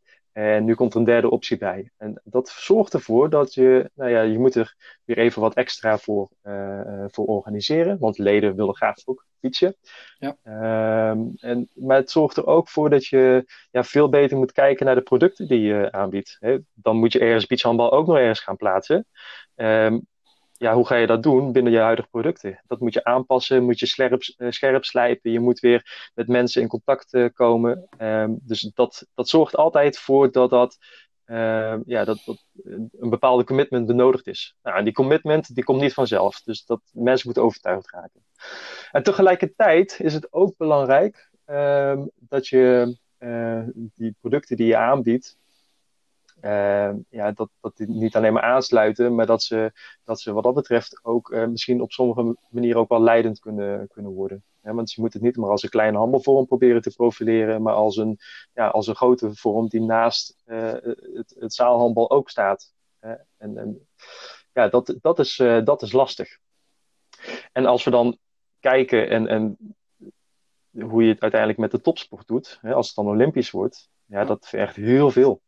En 0.41 0.65
nu 0.65 0.75
komt 0.75 0.93
er 0.93 0.99
een 0.99 1.05
derde 1.05 1.31
optie 1.31 1.59
bij. 1.59 1.91
En 1.97 2.21
dat 2.25 2.49
zorgt 2.49 2.95
ervoor 2.95 3.31
dat 3.31 3.55
je, 3.55 3.91
nou 3.95 4.11
ja, 4.11 4.21
je 4.21 4.39
moet 4.39 4.55
er 4.55 4.75
weer 5.05 5.19
even 5.19 5.41
wat 5.41 5.55
extra 5.55 5.99
voor, 5.99 6.31
uh, 6.43 7.05
voor 7.07 7.27
organiseren. 7.27 7.99
Want 7.99 8.19
leden 8.19 8.57
willen 8.57 8.75
graag 8.77 8.97
ook 9.05 9.27
fietsen. 9.41 9.77
Ja. 10.19 10.37
Um, 11.11 11.33
en, 11.37 11.69
maar 11.75 11.97
het 11.97 12.11
zorgt 12.11 12.37
er 12.37 12.47
ook 12.47 12.69
voor 12.69 12.91
dat 12.91 13.07
je 13.07 13.45
ja, 13.71 13.85
veel 13.85 14.09
beter 14.09 14.37
moet 14.37 14.53
kijken 14.53 14.87
naar 14.87 14.95
de 14.95 15.01
producten 15.01 15.49
die 15.49 15.61
je 15.61 15.93
aanbiedt. 15.93 16.37
Hè. 16.39 16.59
Dan 16.75 16.97
moet 16.97 17.13
je 17.13 17.19
ergens 17.19 17.47
beachhandbal 17.47 17.93
ook 17.93 18.07
nog 18.07 18.17
ergens 18.17 18.41
gaan 18.41 18.57
plaatsen. 18.57 19.07
Um, 19.55 20.07
ja, 20.61 20.75
hoe 20.75 20.87
ga 20.87 20.95
je 20.95 21.07
dat 21.07 21.23
doen 21.23 21.53
binnen 21.53 21.73
je 21.73 21.79
huidige 21.79 22.09
producten? 22.09 22.61
Dat 22.67 22.81
moet 22.81 22.93
je 22.93 23.05
aanpassen, 23.05 23.65
moet 23.65 23.79
je 23.79 23.87
scherp, 23.87 24.23
uh, 24.37 24.51
scherp 24.51 24.85
slijpen. 24.85 25.31
Je 25.31 25.41
moet 25.41 25.61
weer 25.61 26.11
met 26.15 26.29
mensen 26.29 26.63
in 26.63 26.69
contact 26.69 27.15
uh, 27.15 27.29
komen. 27.35 27.89
Um, 27.99 28.39
dus 28.43 28.71
dat, 28.75 29.07
dat 29.15 29.29
zorgt 29.29 29.57
altijd 29.57 29.99
voor 29.99 30.33
dat 30.33 30.51
dat 30.51 30.79
ja, 31.87 32.05
dat, 32.05 32.23
dat 32.25 32.45
een 32.65 33.11
bepaalde 33.11 33.45
commitment 33.45 33.87
benodigd 33.87 34.27
is. 34.27 34.57
Nou, 34.63 34.77
en 34.77 34.85
die 34.85 34.93
commitment 34.93 35.55
die 35.55 35.65
komt 35.65 35.81
niet 35.81 35.95
vanzelf. 35.95 36.43
Dus 36.43 36.65
dat 36.65 36.81
mensen 36.93 37.27
moeten 37.27 37.43
overtuigd 37.43 37.91
raken. 37.91 38.25
En 38.93 39.03
tegelijkertijd 39.03 40.01
is 40.01 40.15
het 40.15 40.33
ook 40.33 40.57
belangrijk 40.57 41.31
ehm, 41.45 42.07
dat 42.17 42.47
je 42.49 42.97
die 43.95 44.17
producten 44.21 44.57
die 44.57 44.67
je 44.67 44.77
aanbiedt, 44.77 45.39
uh, 46.43 46.91
ja, 47.09 47.33
dat, 47.33 47.51
dat 47.61 47.77
die 47.77 47.89
niet 47.89 48.17
alleen 48.17 48.33
maar 48.33 48.43
aansluiten, 48.43 49.15
maar 49.15 49.27
dat 49.27 49.43
ze, 49.43 49.73
dat 50.05 50.21
ze 50.21 50.33
wat 50.33 50.45
dat 50.45 50.55
betreft 50.55 51.01
ook 51.03 51.31
uh, 51.31 51.47
misschien 51.47 51.81
op 51.81 51.93
sommige 51.93 52.37
manieren 52.49 52.81
ook 52.81 52.89
wel 52.89 53.03
leidend 53.03 53.39
kunnen, 53.39 53.89
kunnen 53.89 54.13
worden. 54.13 54.45
want 54.61 54.93
je 54.93 55.01
moet 55.01 55.13
het 55.13 55.23
niet 55.23 55.37
maar 55.37 55.51
als 55.51 55.63
een 55.63 55.69
kleine 55.69 55.99
handelvorm 55.99 56.47
proberen 56.47 56.83
te 56.83 56.95
profileren, 56.95 57.63
maar 57.63 57.75
als 57.75 57.97
een, 57.97 58.19
ja, 58.55 58.69
als 58.69 58.87
een 58.87 58.97
grote 58.97 59.35
vorm 59.35 59.69
die 59.69 59.81
naast 59.81 60.37
uh, 60.47 60.73
het, 61.15 61.37
het 61.39 61.55
zaalhandel 61.55 62.11
ook 62.11 62.31
staat. 62.31 62.73
en, 63.01 63.59
en 63.59 63.89
ja, 64.53 64.69
dat, 64.69 64.95
dat, 65.01 65.19
is, 65.19 65.37
dat 65.65 65.83
is 65.83 65.93
lastig. 65.93 66.39
En 67.53 67.67
als 67.67 67.85
we 67.85 67.91
dan 67.91 68.19
kijken 68.61 69.09
en, 69.09 69.27
en 69.27 69.57
hoe 70.79 71.03
je 71.03 71.09
het 71.09 71.21
uiteindelijk 71.21 71.61
met 71.61 71.71
de 71.71 71.81
topsport 71.81 72.27
doet, 72.27 72.59
hè, 72.61 72.75
als 72.75 72.87
het 72.87 72.97
dan 72.97 73.07
Olympisch 73.07 73.51
wordt, 73.51 73.91
ja, 74.05 74.25
dat 74.25 74.49
vergt 74.49 74.77
heel 74.77 75.11
veel. 75.11 75.43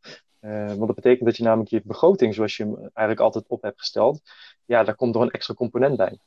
Uh, 0.45 0.67
want 0.67 0.87
dat 0.87 0.95
betekent 0.95 1.25
dat 1.25 1.37
je 1.37 1.43
namelijk 1.43 1.71
je 1.71 1.83
begroting, 1.85 2.35
zoals 2.35 2.57
je 2.57 2.63
hem 2.63 2.77
eigenlijk 2.79 3.21
altijd 3.21 3.45
op 3.49 3.63
hebt 3.63 3.79
gesteld, 3.79 4.21
ja, 4.65 4.85
daar 4.85 4.95
komt 4.95 5.15
nog 5.15 5.23
een 5.23 5.31
extra 5.31 5.55
component 5.55 5.97
bij. 5.97 6.19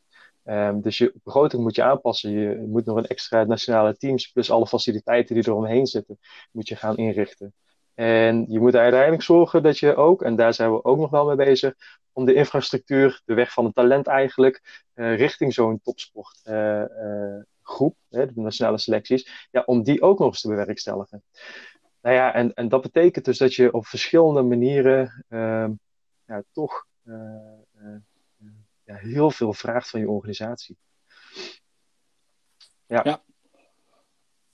Um, 0.48 0.82
dus 0.82 0.98
je 0.98 1.14
begroting 1.24 1.62
moet 1.62 1.76
je 1.76 1.84
aanpassen. 1.84 2.32
Je 2.32 2.66
moet 2.68 2.86
nog 2.86 2.98
een 2.98 3.08
extra 3.08 3.44
nationale 3.44 3.98
teams, 3.98 4.28
plus 4.28 4.52
alle 4.52 4.68
faciliteiten 4.68 5.36
die 5.36 5.48
eromheen 5.48 5.86
zitten, 5.86 6.20
moet 6.52 6.68
je 6.68 6.76
gaan 6.76 6.98
inrichten. 6.98 7.54
En 7.94 8.46
je 8.50 8.60
moet 8.60 8.76
uiteindelijk 8.76 9.24
zorgen 9.24 9.64
dat 9.64 9.78
je 9.78 9.96
ook, 9.96 10.22
en 10.22 10.36
daar 10.36 10.54
zijn 10.54 10.72
we 10.72 10.84
ook 10.84 10.98
nog 10.98 11.10
wel 11.10 11.26
mee 11.26 11.36
bezig, 11.36 11.74
om 12.14 12.26
de 12.26 12.34
infrastructuur, 12.34 13.22
de 13.26 13.34
weg 13.34 13.54
van 13.54 13.66
het 13.66 13.76
talent 13.76 14.08
eigenlijk, 14.08 14.84
uh, 14.96 15.18
richting 15.18 15.54
zo'n 15.54 15.80
topsportgroep, 15.84 17.96
uh, 18.10 18.10
de 18.10 18.32
nationale 18.34 18.78
selecties, 18.78 19.48
ja, 19.52 19.64
om 19.66 19.84
die 19.84 20.02
ook 20.02 20.20
nog 20.20 20.28
eens 20.28 20.42
te 20.42 20.48
bewerkstelligen. 20.48 21.24
Nou 22.06 22.18
ja, 22.18 22.34
en, 22.34 22.54
en 22.54 22.70
dat 22.70 22.82
betekent 22.82 23.26
dus 23.26 23.38
dat 23.38 23.54
je 23.54 23.74
op 23.74 23.86
verschillende 23.86 24.42
manieren 24.42 25.26
uh, 25.30 25.68
ja, 26.26 26.44
toch 26.52 26.86
uh, 27.04 27.16
uh, 27.82 27.98
ja, 28.84 28.96
heel 28.96 29.32
veel 29.32 29.54
vraagt 29.54 29.90
van 29.90 30.00
je 30.00 30.10
organisatie. 30.10 30.78
Ja. 32.88 33.02
ja. 33.04 33.24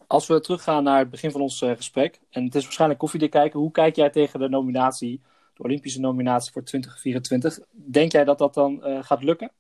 Als 0.08 0.28
we 0.28 0.42
teruggaan 0.42 0.84
naar 0.84 1.00
het 1.00 1.10
begin 1.10 1.32
van 1.32 1.42
ons 1.42 1.58
gesprek, 1.60 2.20
en 2.30 2.44
het 2.44 2.56
is 2.56 2.64
waarschijnlijk 2.64 3.00
koffiedik 3.00 3.32
kijken, 3.32 3.60
hoe 3.60 3.72
kijk 3.72 3.96
jij 3.96 4.10
tegen 4.10 4.40
de 4.40 4.50
nominatie, 4.50 5.22
de 5.54 5.64
Olympische 5.64 6.00
nominatie 6.00 6.52
voor 6.52 6.64
2024? 6.64 7.60
Denk 7.72 8.12
jij 8.12 8.24
dat 8.24 8.38
dat 8.38 8.54
dan 8.54 8.82
gaat 9.04 9.24
lukken? 9.24 9.52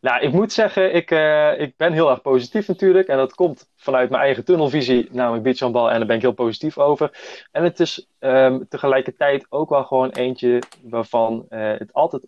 Nou, 0.00 0.22
ik 0.22 0.32
moet 0.32 0.52
zeggen, 0.52 0.94
ik, 0.94 1.10
uh, 1.10 1.60
ik 1.60 1.76
ben 1.76 1.92
heel 1.92 2.10
erg 2.10 2.22
positief 2.22 2.68
natuurlijk. 2.68 3.08
En 3.08 3.16
dat 3.16 3.34
komt 3.34 3.70
vanuit 3.76 4.10
mijn 4.10 4.22
eigen 4.22 4.44
tunnelvisie, 4.44 5.08
namelijk 5.10 5.42
beachhandbal. 5.42 5.90
En 5.90 5.98
daar 5.98 6.06
ben 6.06 6.16
ik 6.16 6.22
heel 6.22 6.32
positief 6.32 6.78
over. 6.78 7.10
En 7.52 7.64
het 7.64 7.80
is 7.80 8.06
um, 8.18 8.68
tegelijkertijd 8.68 9.46
ook 9.48 9.68
wel 9.68 9.84
gewoon 9.84 10.10
eentje 10.10 10.62
waarvan 10.82 11.46
uh, 11.50 11.72
het 11.78 11.92
altijd 11.92 12.24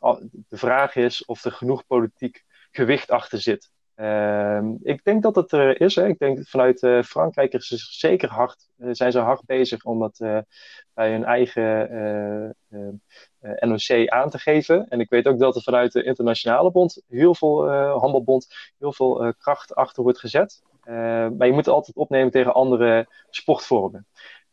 de 0.49 0.57
vraag 0.57 0.97
is 0.97 1.25
of 1.25 1.45
er 1.45 1.53
genoeg 1.53 1.87
politiek 1.87 2.45
gewicht 2.71 3.11
achter 3.11 3.41
zit. 3.41 3.71
Uh, 3.97 4.63
ik 4.83 5.05
denk 5.05 5.23
dat 5.23 5.35
het 5.35 5.53
er 5.53 5.81
is. 5.81 5.95
Hè. 5.95 6.09
Ik 6.09 6.19
denk 6.19 6.49
vanuit 6.49 6.83
uh, 6.83 7.03
Frankrijk 7.03 7.53
is 7.53 7.67
ze 7.67 7.77
zeker 7.77 8.29
hard, 8.29 8.69
uh, 8.79 8.89
zijn 8.93 9.13
ze 9.13 9.19
hard 9.19 9.45
bezig 9.45 9.85
om 9.85 9.99
dat 9.99 10.19
uh, 10.21 10.39
bij 10.95 11.11
hun 11.11 11.25
eigen 11.25 12.57
NOC 13.61 14.09
aan 14.09 14.31
te 14.31 14.39
geven. 14.39 14.89
En 14.89 15.01
ik 15.01 15.11
weet 15.11 15.27
ook 15.27 15.39
dat 15.39 15.57
er 15.57 15.63
vanuit 15.63 15.93
de 15.93 16.03
internationale 16.03 16.71
bond, 16.71 17.03
heel 17.09 17.35
veel 17.35 17.71
handelbond, 17.99 18.47
heel 18.79 18.93
veel 18.93 19.35
kracht 19.39 19.75
achter 19.75 20.03
wordt 20.03 20.19
gezet. 20.19 20.63
maar 20.85 21.47
je 21.47 21.53
moet 21.53 21.69
altijd 21.69 21.97
opnemen 21.97 22.31
tegen 22.31 22.55
andere 22.55 23.07
sportvormen. 23.31 24.07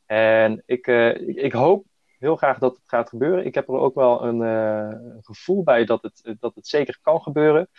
En 0.05 0.63
ik, 0.65 0.87
ik, 0.87 1.35
ik 1.35 1.53
hoop 1.53 1.85
heel 2.19 2.35
graag 2.35 2.57
dat 2.57 2.75
het 2.75 2.89
gaat 2.89 3.09
gebeuren. 3.09 3.45
Ik 3.45 3.55
heb 3.55 3.67
er 3.67 3.73
ook 3.73 3.95
wel 3.95 4.23
een 4.23 5.21
gevoel 5.21 5.63
bij 5.63 5.85
dat 5.85 6.01
het, 6.01 6.35
dat 6.39 6.55
het 6.55 6.67
zeker 6.67 6.99
kan 7.01 7.21
gebeuren. 7.21 7.69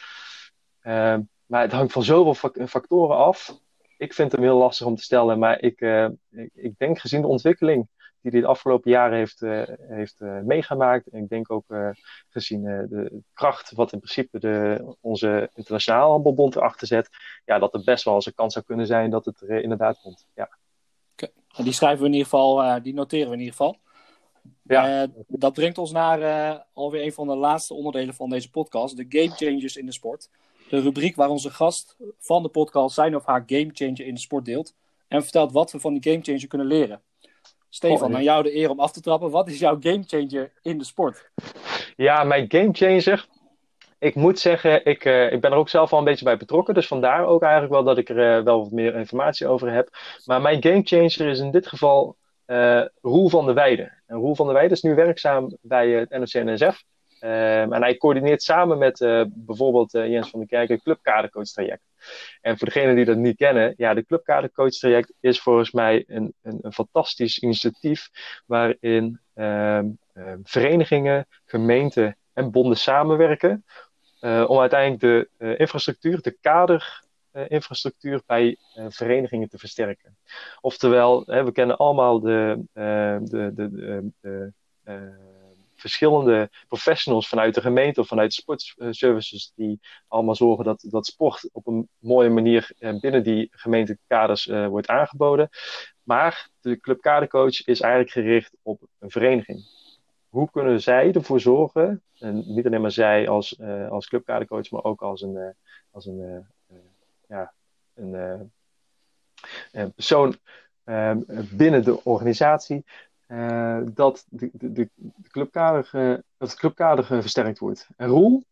Maar 1.50 1.62
het 1.62 1.72
hangt 1.72 1.92
van 1.92 2.02
zoveel 2.02 2.50
factoren 2.66 3.16
af. 3.16 3.58
Ik 3.96 4.14
vind 4.14 4.32
hem 4.32 4.42
heel 4.42 4.56
lastig 4.56 4.86
om 4.86 4.96
te 4.96 5.02
stellen, 5.02 5.38
maar 5.38 5.60
ik, 5.60 5.80
uh, 5.80 6.08
ik, 6.30 6.50
ik, 6.54 6.78
denk 6.78 6.98
gezien 6.98 7.20
de 7.20 7.26
ontwikkeling 7.26 7.88
die 8.20 8.30
hij 8.30 8.40
de 8.40 8.46
afgelopen 8.46 8.90
jaren 8.90 9.18
heeft, 9.18 9.42
uh, 9.42 9.62
heeft 9.78 10.16
uh, 10.18 10.40
meegemaakt, 10.40 11.06
en 11.06 11.22
ik 11.22 11.28
denk 11.28 11.50
ook 11.50 11.64
gezien 12.28 12.62
de 12.62 13.22
kracht 13.32 13.72
wat 13.72 13.92
in 13.92 13.98
principe 13.98 14.38
de, 14.38 14.84
onze 15.00 15.50
internationale 15.54 16.10
handelbond 16.10 16.56
erachter 16.56 16.86
zet, 16.86 17.08
ja, 17.44 17.58
dat 17.58 17.74
er 17.74 17.84
best 17.84 18.04
wel 18.04 18.14
eens 18.14 18.26
een 18.26 18.34
kans 18.34 18.52
zou 18.52 18.64
kunnen 18.64 18.86
zijn 18.86 19.10
dat 19.10 19.24
het 19.24 19.40
er 19.40 19.62
inderdaad 19.62 20.00
komt. 20.00 20.26
Ja. 20.34 20.58
Okay. 21.12 21.30
Die 21.64 21.72
schrijven 21.72 22.00
we 22.00 22.06
in 22.06 22.12
ieder 22.12 22.28
geval, 22.28 22.82
die 22.82 22.94
noteren 22.94 23.28
we 23.28 23.34
in 23.34 23.40
ieder 23.40 23.54
geval. 23.54 23.76
Ja. 24.62 25.06
dat 25.26 25.52
brengt 25.52 25.78
ons 25.78 25.92
naar 25.92 26.64
alweer 26.72 27.02
een 27.04 27.12
van 27.12 27.26
de 27.26 27.36
laatste 27.36 27.74
onderdelen 27.74 28.14
van 28.14 28.30
deze 28.30 28.50
podcast, 28.50 28.96
de 28.96 29.06
game 29.08 29.36
changers 29.36 29.76
in 29.76 29.86
de 29.86 29.92
sport 29.92 30.28
de 30.70 30.80
rubriek 30.80 31.16
waar 31.16 31.28
onze 31.28 31.50
gast 31.50 31.96
van 32.18 32.42
de 32.42 32.48
podcast 32.48 32.94
zijn 32.94 33.16
of 33.16 33.24
haar 33.24 33.42
gamechanger 33.46 34.06
in 34.06 34.14
de 34.14 34.20
sport 34.20 34.44
deelt. 34.44 34.74
En 35.08 35.22
vertelt 35.22 35.52
wat 35.52 35.72
we 35.72 35.80
van 35.80 35.92
die 35.92 36.12
gamechanger 36.12 36.46
kunnen 36.46 36.66
leren. 36.66 37.00
Stefan, 37.68 38.14
aan 38.14 38.22
jou 38.22 38.42
de 38.42 38.56
eer 38.56 38.70
om 38.70 38.80
af 38.80 38.92
te 38.92 39.00
trappen. 39.00 39.30
Wat 39.30 39.48
is 39.48 39.58
jouw 39.58 39.76
gamechanger 39.80 40.52
in 40.62 40.78
de 40.78 40.84
sport? 40.84 41.30
Ja, 41.96 42.24
mijn 42.24 42.44
gamechanger. 42.48 43.26
Ik 43.98 44.14
moet 44.14 44.38
zeggen, 44.38 44.84
ik, 44.84 45.04
uh, 45.04 45.32
ik 45.32 45.40
ben 45.40 45.50
er 45.50 45.56
ook 45.56 45.68
zelf 45.68 45.92
al 45.92 45.98
een 45.98 46.04
beetje 46.04 46.24
bij 46.24 46.36
betrokken. 46.36 46.74
Dus 46.74 46.86
vandaar 46.86 47.26
ook 47.26 47.42
eigenlijk 47.42 47.72
wel 47.72 47.84
dat 47.84 47.98
ik 47.98 48.08
er 48.08 48.38
uh, 48.38 48.44
wel 48.44 48.58
wat 48.62 48.70
meer 48.70 48.94
informatie 48.94 49.46
over 49.46 49.72
heb. 49.72 49.88
Maar 50.24 50.40
mijn 50.40 50.62
gamechanger 50.62 51.28
is 51.28 51.38
in 51.38 51.50
dit 51.50 51.66
geval 51.66 52.16
uh, 52.46 52.84
Roel 53.00 53.28
van 53.28 53.44
der 53.44 53.54
Weijden. 53.54 54.02
En 54.06 54.16
Roel 54.16 54.34
van 54.34 54.46
der 54.46 54.54
Weijden 54.54 54.76
is 54.76 54.82
nu 54.82 54.94
werkzaam 54.94 55.56
bij 55.60 55.90
het 55.90 56.10
NOC-NSF. 56.10 56.84
Um, 57.22 57.72
en 57.72 57.82
hij 57.82 57.96
coördineert 57.96 58.42
samen 58.42 58.78
met 58.78 59.00
uh, 59.00 59.24
bijvoorbeeld 59.28 59.94
uh, 59.94 60.08
Jens 60.08 60.30
van 60.30 60.38
der 60.38 60.48
Kerk 60.48 60.70
een 60.70 60.82
clubkadercoach 60.82 61.46
traject. 61.46 61.82
En 62.40 62.58
voor 62.58 62.66
degenen 62.66 62.94
die 62.94 63.04
dat 63.04 63.16
niet 63.16 63.36
kennen, 63.36 63.74
ja, 63.76 63.94
de 63.94 64.04
clubkadercoach 64.04 64.70
traject 64.70 65.12
is 65.20 65.40
volgens 65.40 65.70
mij 65.70 66.04
een, 66.06 66.34
een, 66.42 66.58
een 66.62 66.72
fantastisch 66.72 67.38
initiatief 67.38 68.10
waarin 68.46 69.20
um, 69.34 69.98
um, 70.14 70.40
verenigingen, 70.42 71.26
gemeenten 71.44 72.16
en 72.32 72.50
bonden 72.50 72.76
samenwerken 72.76 73.64
uh, 74.20 74.44
om 74.46 74.58
uiteindelijk 74.58 75.28
de 75.38 75.56
infrastructuur, 75.56 76.20
de 76.20 76.38
kaderinfrastructuur 76.40 78.22
bij 78.26 78.56
verenigingen 78.88 79.48
te 79.48 79.58
versterken. 79.58 80.16
Oftewel, 80.60 81.24
we 81.24 81.52
kennen 81.52 81.76
allemaal 81.76 82.20
de, 82.20 82.64
de, 82.72 83.50
de, 83.54 84.10
de 84.20 84.52
verschillende 85.80 86.50
professionals 86.68 87.28
vanuit 87.28 87.54
de 87.54 87.60
gemeente 87.60 88.00
of 88.00 88.08
vanuit 88.08 88.34
de 88.34 88.40
sportservices 88.40 89.52
die 89.54 89.80
allemaal 90.08 90.34
zorgen 90.34 90.64
dat, 90.64 90.86
dat 90.88 91.06
sport 91.06 91.48
op 91.52 91.66
een 91.66 91.88
mooie 91.98 92.28
manier 92.28 92.70
eh, 92.78 93.00
binnen 93.00 93.22
die 93.22 93.48
gemeentekaders 93.50 94.46
uh, 94.46 94.66
wordt 94.66 94.88
aangeboden. 94.88 95.48
Maar 96.02 96.48
de 96.60 96.80
clubkadercoach 96.80 97.64
is 97.66 97.80
eigenlijk 97.80 98.12
gericht 98.12 98.56
op 98.62 98.80
een 98.98 99.10
vereniging. 99.10 99.78
Hoe 100.28 100.50
kunnen 100.50 100.80
zij 100.80 101.12
ervoor 101.12 101.40
zorgen, 101.40 102.02
en 102.18 102.44
niet 102.46 102.66
alleen 102.66 102.80
maar 102.80 102.90
zij 102.90 103.28
als, 103.28 103.58
uh, 103.58 103.90
als 103.90 104.08
clubkadercoach, 104.08 104.70
maar 104.70 104.84
ook 104.84 105.02
als 105.02 105.22
een, 105.22 105.54
als 105.90 106.06
een, 106.06 106.46
ja, 107.28 107.52
een, 107.94 108.50
een 109.72 109.92
persoon 109.92 110.36
binnen 111.50 111.84
de 111.84 112.04
organisatie, 112.04 112.84
uh, 113.30 113.80
dat 113.94 114.24
de, 114.28 114.50
de, 114.52 114.72
de, 114.94 115.28
clubkader, 115.28 115.88
dat 116.36 116.50
het 116.50 116.54
clubkader 116.54 117.04
versterkt 117.04 117.58
wordt. 117.58 117.88
En 117.96 118.08
Roel, 118.08 118.44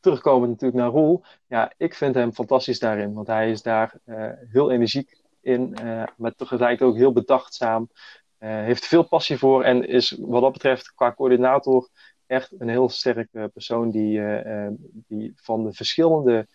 terugkomend 0.00 0.50
natuurlijk 0.50 0.80
naar 0.80 0.90
Roel, 0.90 1.24
ja, 1.46 1.72
ik 1.76 1.94
vind 1.94 2.14
hem 2.14 2.32
fantastisch 2.32 2.78
daarin, 2.78 3.12
want 3.12 3.26
hij 3.26 3.50
is 3.50 3.62
daar 3.62 3.94
uh, 4.04 4.30
heel 4.50 4.70
energiek 4.70 5.20
in, 5.40 5.76
uh, 5.82 6.02
maar 6.16 6.34
tegelijk 6.34 6.82
ook 6.82 6.96
heel 6.96 7.12
bedachtzaam, 7.12 7.90
heeft 8.38 8.86
veel 8.86 9.02
passie 9.02 9.38
voor 9.38 9.64
en 9.64 9.88
is 9.88 10.16
wat 10.20 10.42
dat 10.42 10.52
betreft 10.52 10.94
qua 10.94 11.14
coördinator 11.14 11.88
echt 12.26 12.54
een 12.58 12.68
heel 12.68 12.88
sterke 12.88 13.50
persoon 13.52 13.90
die, 13.90 14.22
die 15.06 15.32
van 15.36 15.64
de 15.64 15.72
verschillende, 15.72 16.46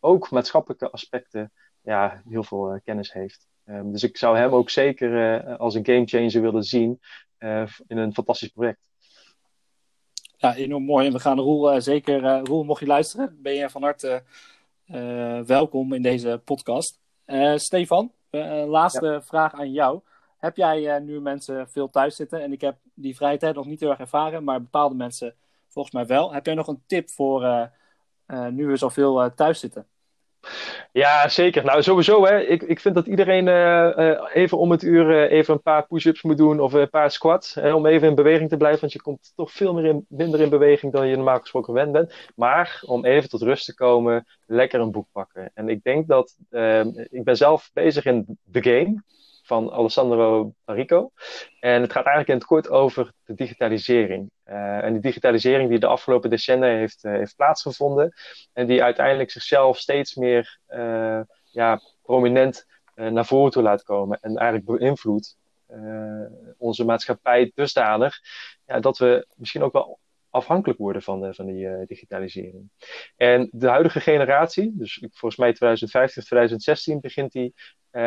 ook 0.00 0.30
maatschappelijke 0.30 0.90
aspecten, 0.90 1.52
ja, 1.80 2.22
heel 2.28 2.44
veel 2.44 2.80
kennis 2.84 3.12
heeft. 3.12 3.49
Um, 3.70 3.92
dus 3.92 4.02
ik 4.02 4.16
zou 4.16 4.36
hem 4.36 4.52
ook 4.52 4.70
zeker 4.70 5.42
uh, 5.46 5.58
als 5.58 5.74
een 5.74 5.84
gamechanger 5.84 6.40
willen 6.40 6.64
zien 6.64 7.00
uh, 7.38 7.66
in 7.86 7.96
een 7.96 8.14
fantastisch 8.14 8.48
project. 8.48 8.88
Ja, 10.36 10.54
enorm 10.54 10.84
mooi. 10.84 11.06
En 11.06 11.12
we 11.12 11.18
gaan 11.18 11.38
Roel 11.38 11.74
uh, 11.74 11.80
zeker, 11.80 12.38
Roel, 12.38 12.64
mocht 12.64 12.80
je 12.80 12.86
luisteren, 12.86 13.38
ben 13.42 13.54
je 13.54 13.70
van 13.70 13.82
harte 13.82 14.22
welkom 15.46 15.92
in 15.92 16.02
deze 16.02 16.40
podcast. 16.44 17.00
Stefan, 17.54 18.12
laatste 18.66 19.06
ja. 19.06 19.22
vraag 19.22 19.54
aan 19.54 19.72
jou. 19.72 20.00
Heb 20.38 20.56
jij 20.56 20.98
nu 20.98 21.20
mensen 21.20 21.68
veel 21.68 21.90
thuis 21.90 22.16
zitten? 22.16 22.42
En 22.42 22.52
ik 22.52 22.60
heb 22.60 22.76
die 22.94 23.16
vrije 23.16 23.38
tijd 23.38 23.54
nog 23.54 23.66
niet 23.66 23.80
heel 23.80 23.90
erg 23.90 23.98
ervaren, 23.98 24.44
maar 24.44 24.60
bepaalde 24.60 24.94
mensen 24.94 25.34
volgens 25.68 25.94
mij 25.94 26.06
wel. 26.06 26.32
Heb 26.32 26.46
jij 26.46 26.54
nog 26.54 26.66
een 26.66 26.82
tip 26.86 27.10
voor 27.10 27.70
nu 28.50 28.66
we 28.66 28.76
zoveel 28.76 29.34
thuis 29.34 29.60
zitten? 29.60 29.86
Ja, 30.92 31.28
zeker. 31.28 31.64
Nou, 31.64 31.82
sowieso. 31.82 32.24
Hè. 32.24 32.40
Ik, 32.40 32.62
ik 32.62 32.80
vind 32.80 32.94
dat 32.94 33.06
iedereen 33.06 33.46
uh, 33.46 34.20
even 34.32 34.58
om 34.58 34.70
het 34.70 34.82
uur 34.82 35.10
uh, 35.10 35.38
even 35.38 35.54
een 35.54 35.62
paar 35.62 35.86
push-ups 35.86 36.22
moet 36.22 36.36
doen 36.36 36.60
of 36.60 36.72
een 36.72 36.90
paar 36.90 37.10
squats. 37.10 37.54
Hè, 37.54 37.74
om 37.74 37.86
even 37.86 38.08
in 38.08 38.14
beweging 38.14 38.48
te 38.48 38.56
blijven. 38.56 38.80
Want 38.80 38.92
je 38.92 39.02
komt 39.02 39.32
toch 39.36 39.52
veel 39.52 39.74
meer 39.74 39.84
in, 39.84 40.06
minder 40.08 40.40
in 40.40 40.48
beweging 40.48 40.92
dan 40.92 41.08
je 41.08 41.16
normaal 41.16 41.40
gesproken 41.40 41.74
gewend 41.74 41.92
bent. 41.92 42.14
Maar 42.34 42.82
om 42.86 43.04
even 43.04 43.28
tot 43.28 43.42
rust 43.42 43.64
te 43.64 43.74
komen, 43.74 44.26
lekker 44.46 44.80
een 44.80 44.90
boek 44.90 45.08
pakken. 45.12 45.50
En 45.54 45.68
ik 45.68 45.82
denk 45.82 46.08
dat. 46.08 46.36
ik 47.10 47.24
ben 47.24 47.36
zelf 47.36 47.70
bezig 47.72 48.04
in 48.04 48.38
The 48.50 48.62
Game 48.62 49.02
van 49.50 49.72
Alessandro 49.72 50.52
Parico. 50.64 51.10
En 51.60 51.82
het 51.82 51.92
gaat 51.92 52.04
eigenlijk 52.04 52.28
in 52.28 52.34
het 52.34 52.44
kort 52.44 52.68
over 52.68 53.12
de 53.24 53.34
digitalisering. 53.34 54.30
Uh, 54.50 54.84
en 54.84 54.92
die 54.92 55.02
digitalisering 55.02 55.68
die 55.68 55.78
de 55.78 55.86
afgelopen 55.86 56.30
decennia 56.30 56.68
heeft, 56.68 57.04
uh, 57.04 57.12
heeft 57.12 57.36
plaatsgevonden. 57.36 58.12
En 58.52 58.66
die 58.66 58.82
uiteindelijk 58.82 59.30
zichzelf 59.30 59.78
steeds 59.78 60.14
meer 60.14 60.58
uh, 60.68 61.20
ja, 61.50 61.80
prominent 62.02 62.66
naar 62.94 63.26
voren 63.26 63.50
toe 63.50 63.62
laat 63.62 63.82
komen. 63.82 64.18
En 64.20 64.36
eigenlijk 64.36 64.78
beïnvloedt 64.78 65.38
onze 66.58 66.84
maatschappij 66.84 67.52
dusdanig 67.54 68.18
ja, 68.66 68.80
dat 68.80 68.98
we 68.98 69.26
misschien 69.34 69.62
ook 69.62 69.72
wel 69.72 69.98
afhankelijk 70.30 70.78
worden 70.78 71.02
van, 71.02 71.20
de, 71.20 71.34
van 71.34 71.46
die 71.46 71.86
digitalisering. 71.86 72.70
En 73.16 73.48
de 73.52 73.68
huidige 73.68 74.00
generatie, 74.00 74.72
dus 74.74 74.98
volgens 75.00 75.36
mij 75.36 75.52
2015 75.52 76.22
of 76.22 76.28
2016 76.28 77.00
begint 77.00 77.32
die, 77.32 77.54
uh, 77.92 78.02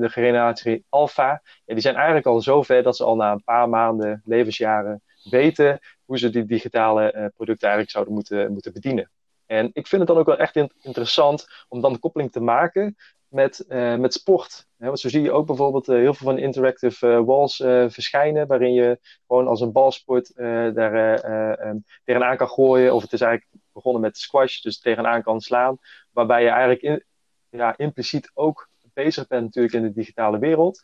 de 0.00 0.08
generatie 0.08 0.84
Alpha, 0.88 1.42
ja, 1.64 1.74
die 1.74 1.80
zijn 1.82 1.94
eigenlijk 1.94 2.26
al 2.26 2.40
zo 2.40 2.62
ver 2.62 2.82
dat 2.82 2.96
ze 2.96 3.04
al 3.04 3.16
na 3.16 3.32
een 3.32 3.44
paar 3.44 3.68
maanden, 3.68 4.22
levensjaren, 4.24 5.02
weten 5.22 5.78
hoe 6.04 6.18
ze 6.18 6.30
die 6.30 6.44
digitale 6.44 7.02
uh, 7.02 7.26
producten 7.36 7.68
eigenlijk 7.68 7.90
zouden 7.90 8.14
moeten, 8.14 8.52
moeten 8.52 8.72
bedienen. 8.72 9.10
En 9.46 9.70
ik 9.72 9.86
vind 9.86 10.00
het 10.00 10.10
dan 10.10 10.18
ook 10.18 10.26
wel 10.26 10.38
echt 10.38 10.56
interessant 10.80 11.46
om 11.68 11.80
dan 11.80 11.92
de 11.92 11.98
koppeling 11.98 12.32
te 12.32 12.40
maken 12.40 12.96
met, 13.28 13.64
uh, 13.68 13.96
met 13.96 14.12
sport. 14.12 14.66
want 14.76 15.00
zo 15.00 15.08
zie 15.08 15.22
je 15.22 15.32
ook 15.32 15.46
bijvoorbeeld 15.46 15.88
uh, 15.88 15.96
heel 15.96 16.14
veel 16.14 16.26
van 16.26 16.38
interactive 16.38 17.24
walls 17.24 17.56
verschijnen, 17.88 18.46
waarin 18.46 18.72
je 18.72 18.98
gewoon 19.26 19.46
als 19.46 19.60
een 19.60 19.72
balsport 19.72 20.32
daar 20.74 21.66
um, 21.66 21.84
tegenaan 22.04 22.36
kan 22.36 22.48
gooien. 22.48 22.94
Of 22.94 23.02
het 23.02 23.12
is 23.12 23.20
eigenlijk 23.20 23.62
begonnen 23.72 24.00
met 24.00 24.18
squash, 24.18 24.60
dus 24.60 24.80
tegenaan 24.80 25.22
kan 25.22 25.40
slaan. 25.40 25.78
Waarbij 26.10 26.42
je 26.42 26.48
eigenlijk 26.48 26.82
in, 26.82 27.04
ja, 27.48 27.76
impliciet 27.76 28.30
ook 28.34 28.68
bezig 28.92 29.26
bent 29.26 29.44
natuurlijk 29.44 29.74
in 29.74 29.82
de 29.82 29.92
digitale 29.92 30.38
wereld. 30.38 30.80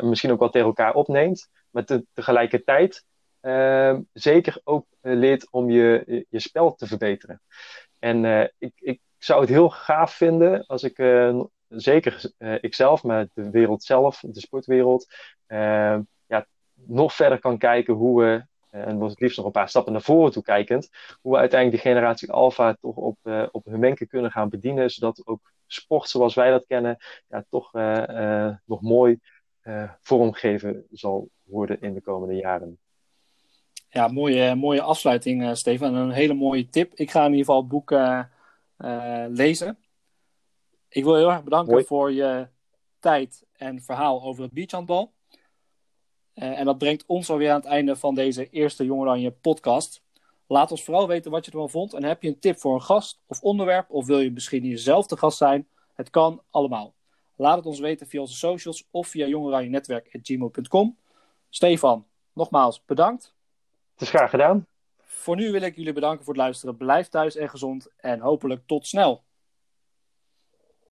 misschien 0.00 0.32
ook 0.32 0.38
wel 0.38 0.50
tegen 0.50 0.66
elkaar 0.66 0.94
opneemt. 0.94 1.48
Maar 1.70 1.84
te, 1.84 2.06
tegelijkertijd 2.12 3.04
ehm, 3.40 4.00
zeker 4.12 4.60
ook 4.64 4.86
leert 5.00 5.50
om 5.50 5.70
je, 5.70 6.26
je 6.28 6.40
spel 6.40 6.74
te 6.74 6.86
verbeteren. 6.86 7.42
En 7.98 8.50
ik, 8.58 8.72
ik 8.76 9.00
zou 9.18 9.40
het 9.40 9.48
heel 9.48 9.70
gaaf 9.70 10.14
vinden 10.14 10.66
als 10.66 10.82
ik 10.82 10.98
zeker 11.70 12.32
uh, 12.38 12.54
ikzelf, 12.60 13.02
maar 13.02 13.28
de 13.34 13.50
wereld 13.50 13.82
zelf, 13.82 14.20
de 14.20 14.40
sportwereld, 14.40 15.14
uh, 15.48 15.98
ja, 16.26 16.46
nog 16.74 17.14
verder 17.14 17.38
kan 17.38 17.58
kijken 17.58 17.94
hoe 17.94 18.22
we, 18.22 18.46
en 18.70 19.00
het 19.00 19.20
liefst 19.20 19.36
nog 19.36 19.46
een 19.46 19.52
paar 19.52 19.68
stappen 19.68 19.92
naar 19.92 20.02
voren 20.02 20.32
toe 20.32 20.42
kijkend, 20.42 20.88
hoe 21.20 21.32
we 21.32 21.38
uiteindelijk 21.38 21.82
de 21.82 21.88
generatie 21.88 22.32
Alpha 22.32 22.76
toch 22.80 22.96
op, 22.96 23.18
op 23.50 23.64
hun 23.64 23.80
wenken 23.80 24.08
kunnen 24.08 24.30
gaan 24.30 24.48
bedienen, 24.48 24.90
zodat 24.90 25.26
ook 25.26 25.52
sport 25.66 26.08
zoals 26.08 26.34
wij 26.34 26.50
dat 26.50 26.66
kennen, 26.66 26.96
ja, 27.28 27.44
toch 27.48 27.72
nog 28.64 28.80
mooi 28.80 29.18
vormgeven 30.00 30.86
zal 30.90 31.28
worden 31.42 31.80
in 31.80 31.94
de 31.94 32.00
komende 32.00 32.34
jaren. 32.34 32.78
Ja, 33.90 34.08
mooie, 34.08 34.54
mooie 34.54 34.82
afsluiting, 34.82 35.56
Stefan. 35.56 35.94
Een 35.94 36.10
hele 36.10 36.34
mooie 36.34 36.68
tip. 36.68 36.94
Ik 36.94 37.10
ga 37.10 37.24
in 37.24 37.34
ieder 37.34 37.44
geval 37.44 37.60
het 37.60 37.68
boek 37.68 37.94
lezen. 39.36 39.78
Ik 40.88 41.04
wil 41.04 41.14
heel 41.14 41.30
erg 41.30 41.44
bedanken 41.44 41.84
voor 41.84 42.12
je 42.12 42.48
tijd 42.98 43.44
en 43.52 43.82
verhaal 43.82 44.22
over 44.22 44.42
het 44.42 44.52
beachhandbal. 44.52 45.12
Uh, 46.34 46.58
en 46.58 46.64
dat 46.64 46.78
brengt 46.78 47.04
ons 47.06 47.30
alweer 47.30 47.50
aan 47.50 47.60
het 47.60 47.68
einde 47.68 47.96
van 47.96 48.14
deze 48.14 48.50
eerste 48.50 48.84
Jong 48.84 49.40
podcast. 49.40 50.02
Laat 50.46 50.70
ons 50.70 50.84
vooral 50.84 51.08
weten 51.08 51.30
wat 51.30 51.44
je 51.44 51.50
ervan 51.50 51.70
vond. 51.70 51.94
En 51.94 52.04
heb 52.04 52.22
je 52.22 52.28
een 52.28 52.38
tip 52.38 52.58
voor 52.58 52.74
een 52.74 52.82
gast 52.82 53.20
of 53.26 53.40
onderwerp? 53.42 53.90
Of 53.90 54.06
wil 54.06 54.20
je 54.20 54.32
misschien 54.32 54.64
jezelf 54.64 55.06
de 55.06 55.16
gast 55.16 55.36
zijn? 55.36 55.68
Het 55.94 56.10
kan 56.10 56.42
allemaal. 56.50 56.94
Laat 57.36 57.56
het 57.56 57.66
ons 57.66 57.80
weten 57.80 58.06
via 58.06 58.20
onze 58.20 58.36
socials 58.36 58.88
of 58.90 59.08
via 59.08 59.26
jongoranjenetwerk.gmail.com. 59.26 60.96
Stefan, 61.48 62.06
nogmaals 62.32 62.84
bedankt. 62.84 63.34
Het 64.00 64.08
is 64.08 64.14
graag 64.14 64.30
gedaan. 64.30 64.66
Voor 65.04 65.36
nu 65.36 65.52
wil 65.52 65.62
ik 65.62 65.76
jullie 65.76 65.92
bedanken 65.92 66.24
voor 66.24 66.34
het 66.34 66.42
luisteren. 66.42 66.76
Blijf 66.76 67.08
thuis 67.08 67.36
en 67.36 67.50
gezond 67.50 67.88
en 67.96 68.20
hopelijk 68.20 68.62
tot 68.66 68.86
snel. 68.86 69.24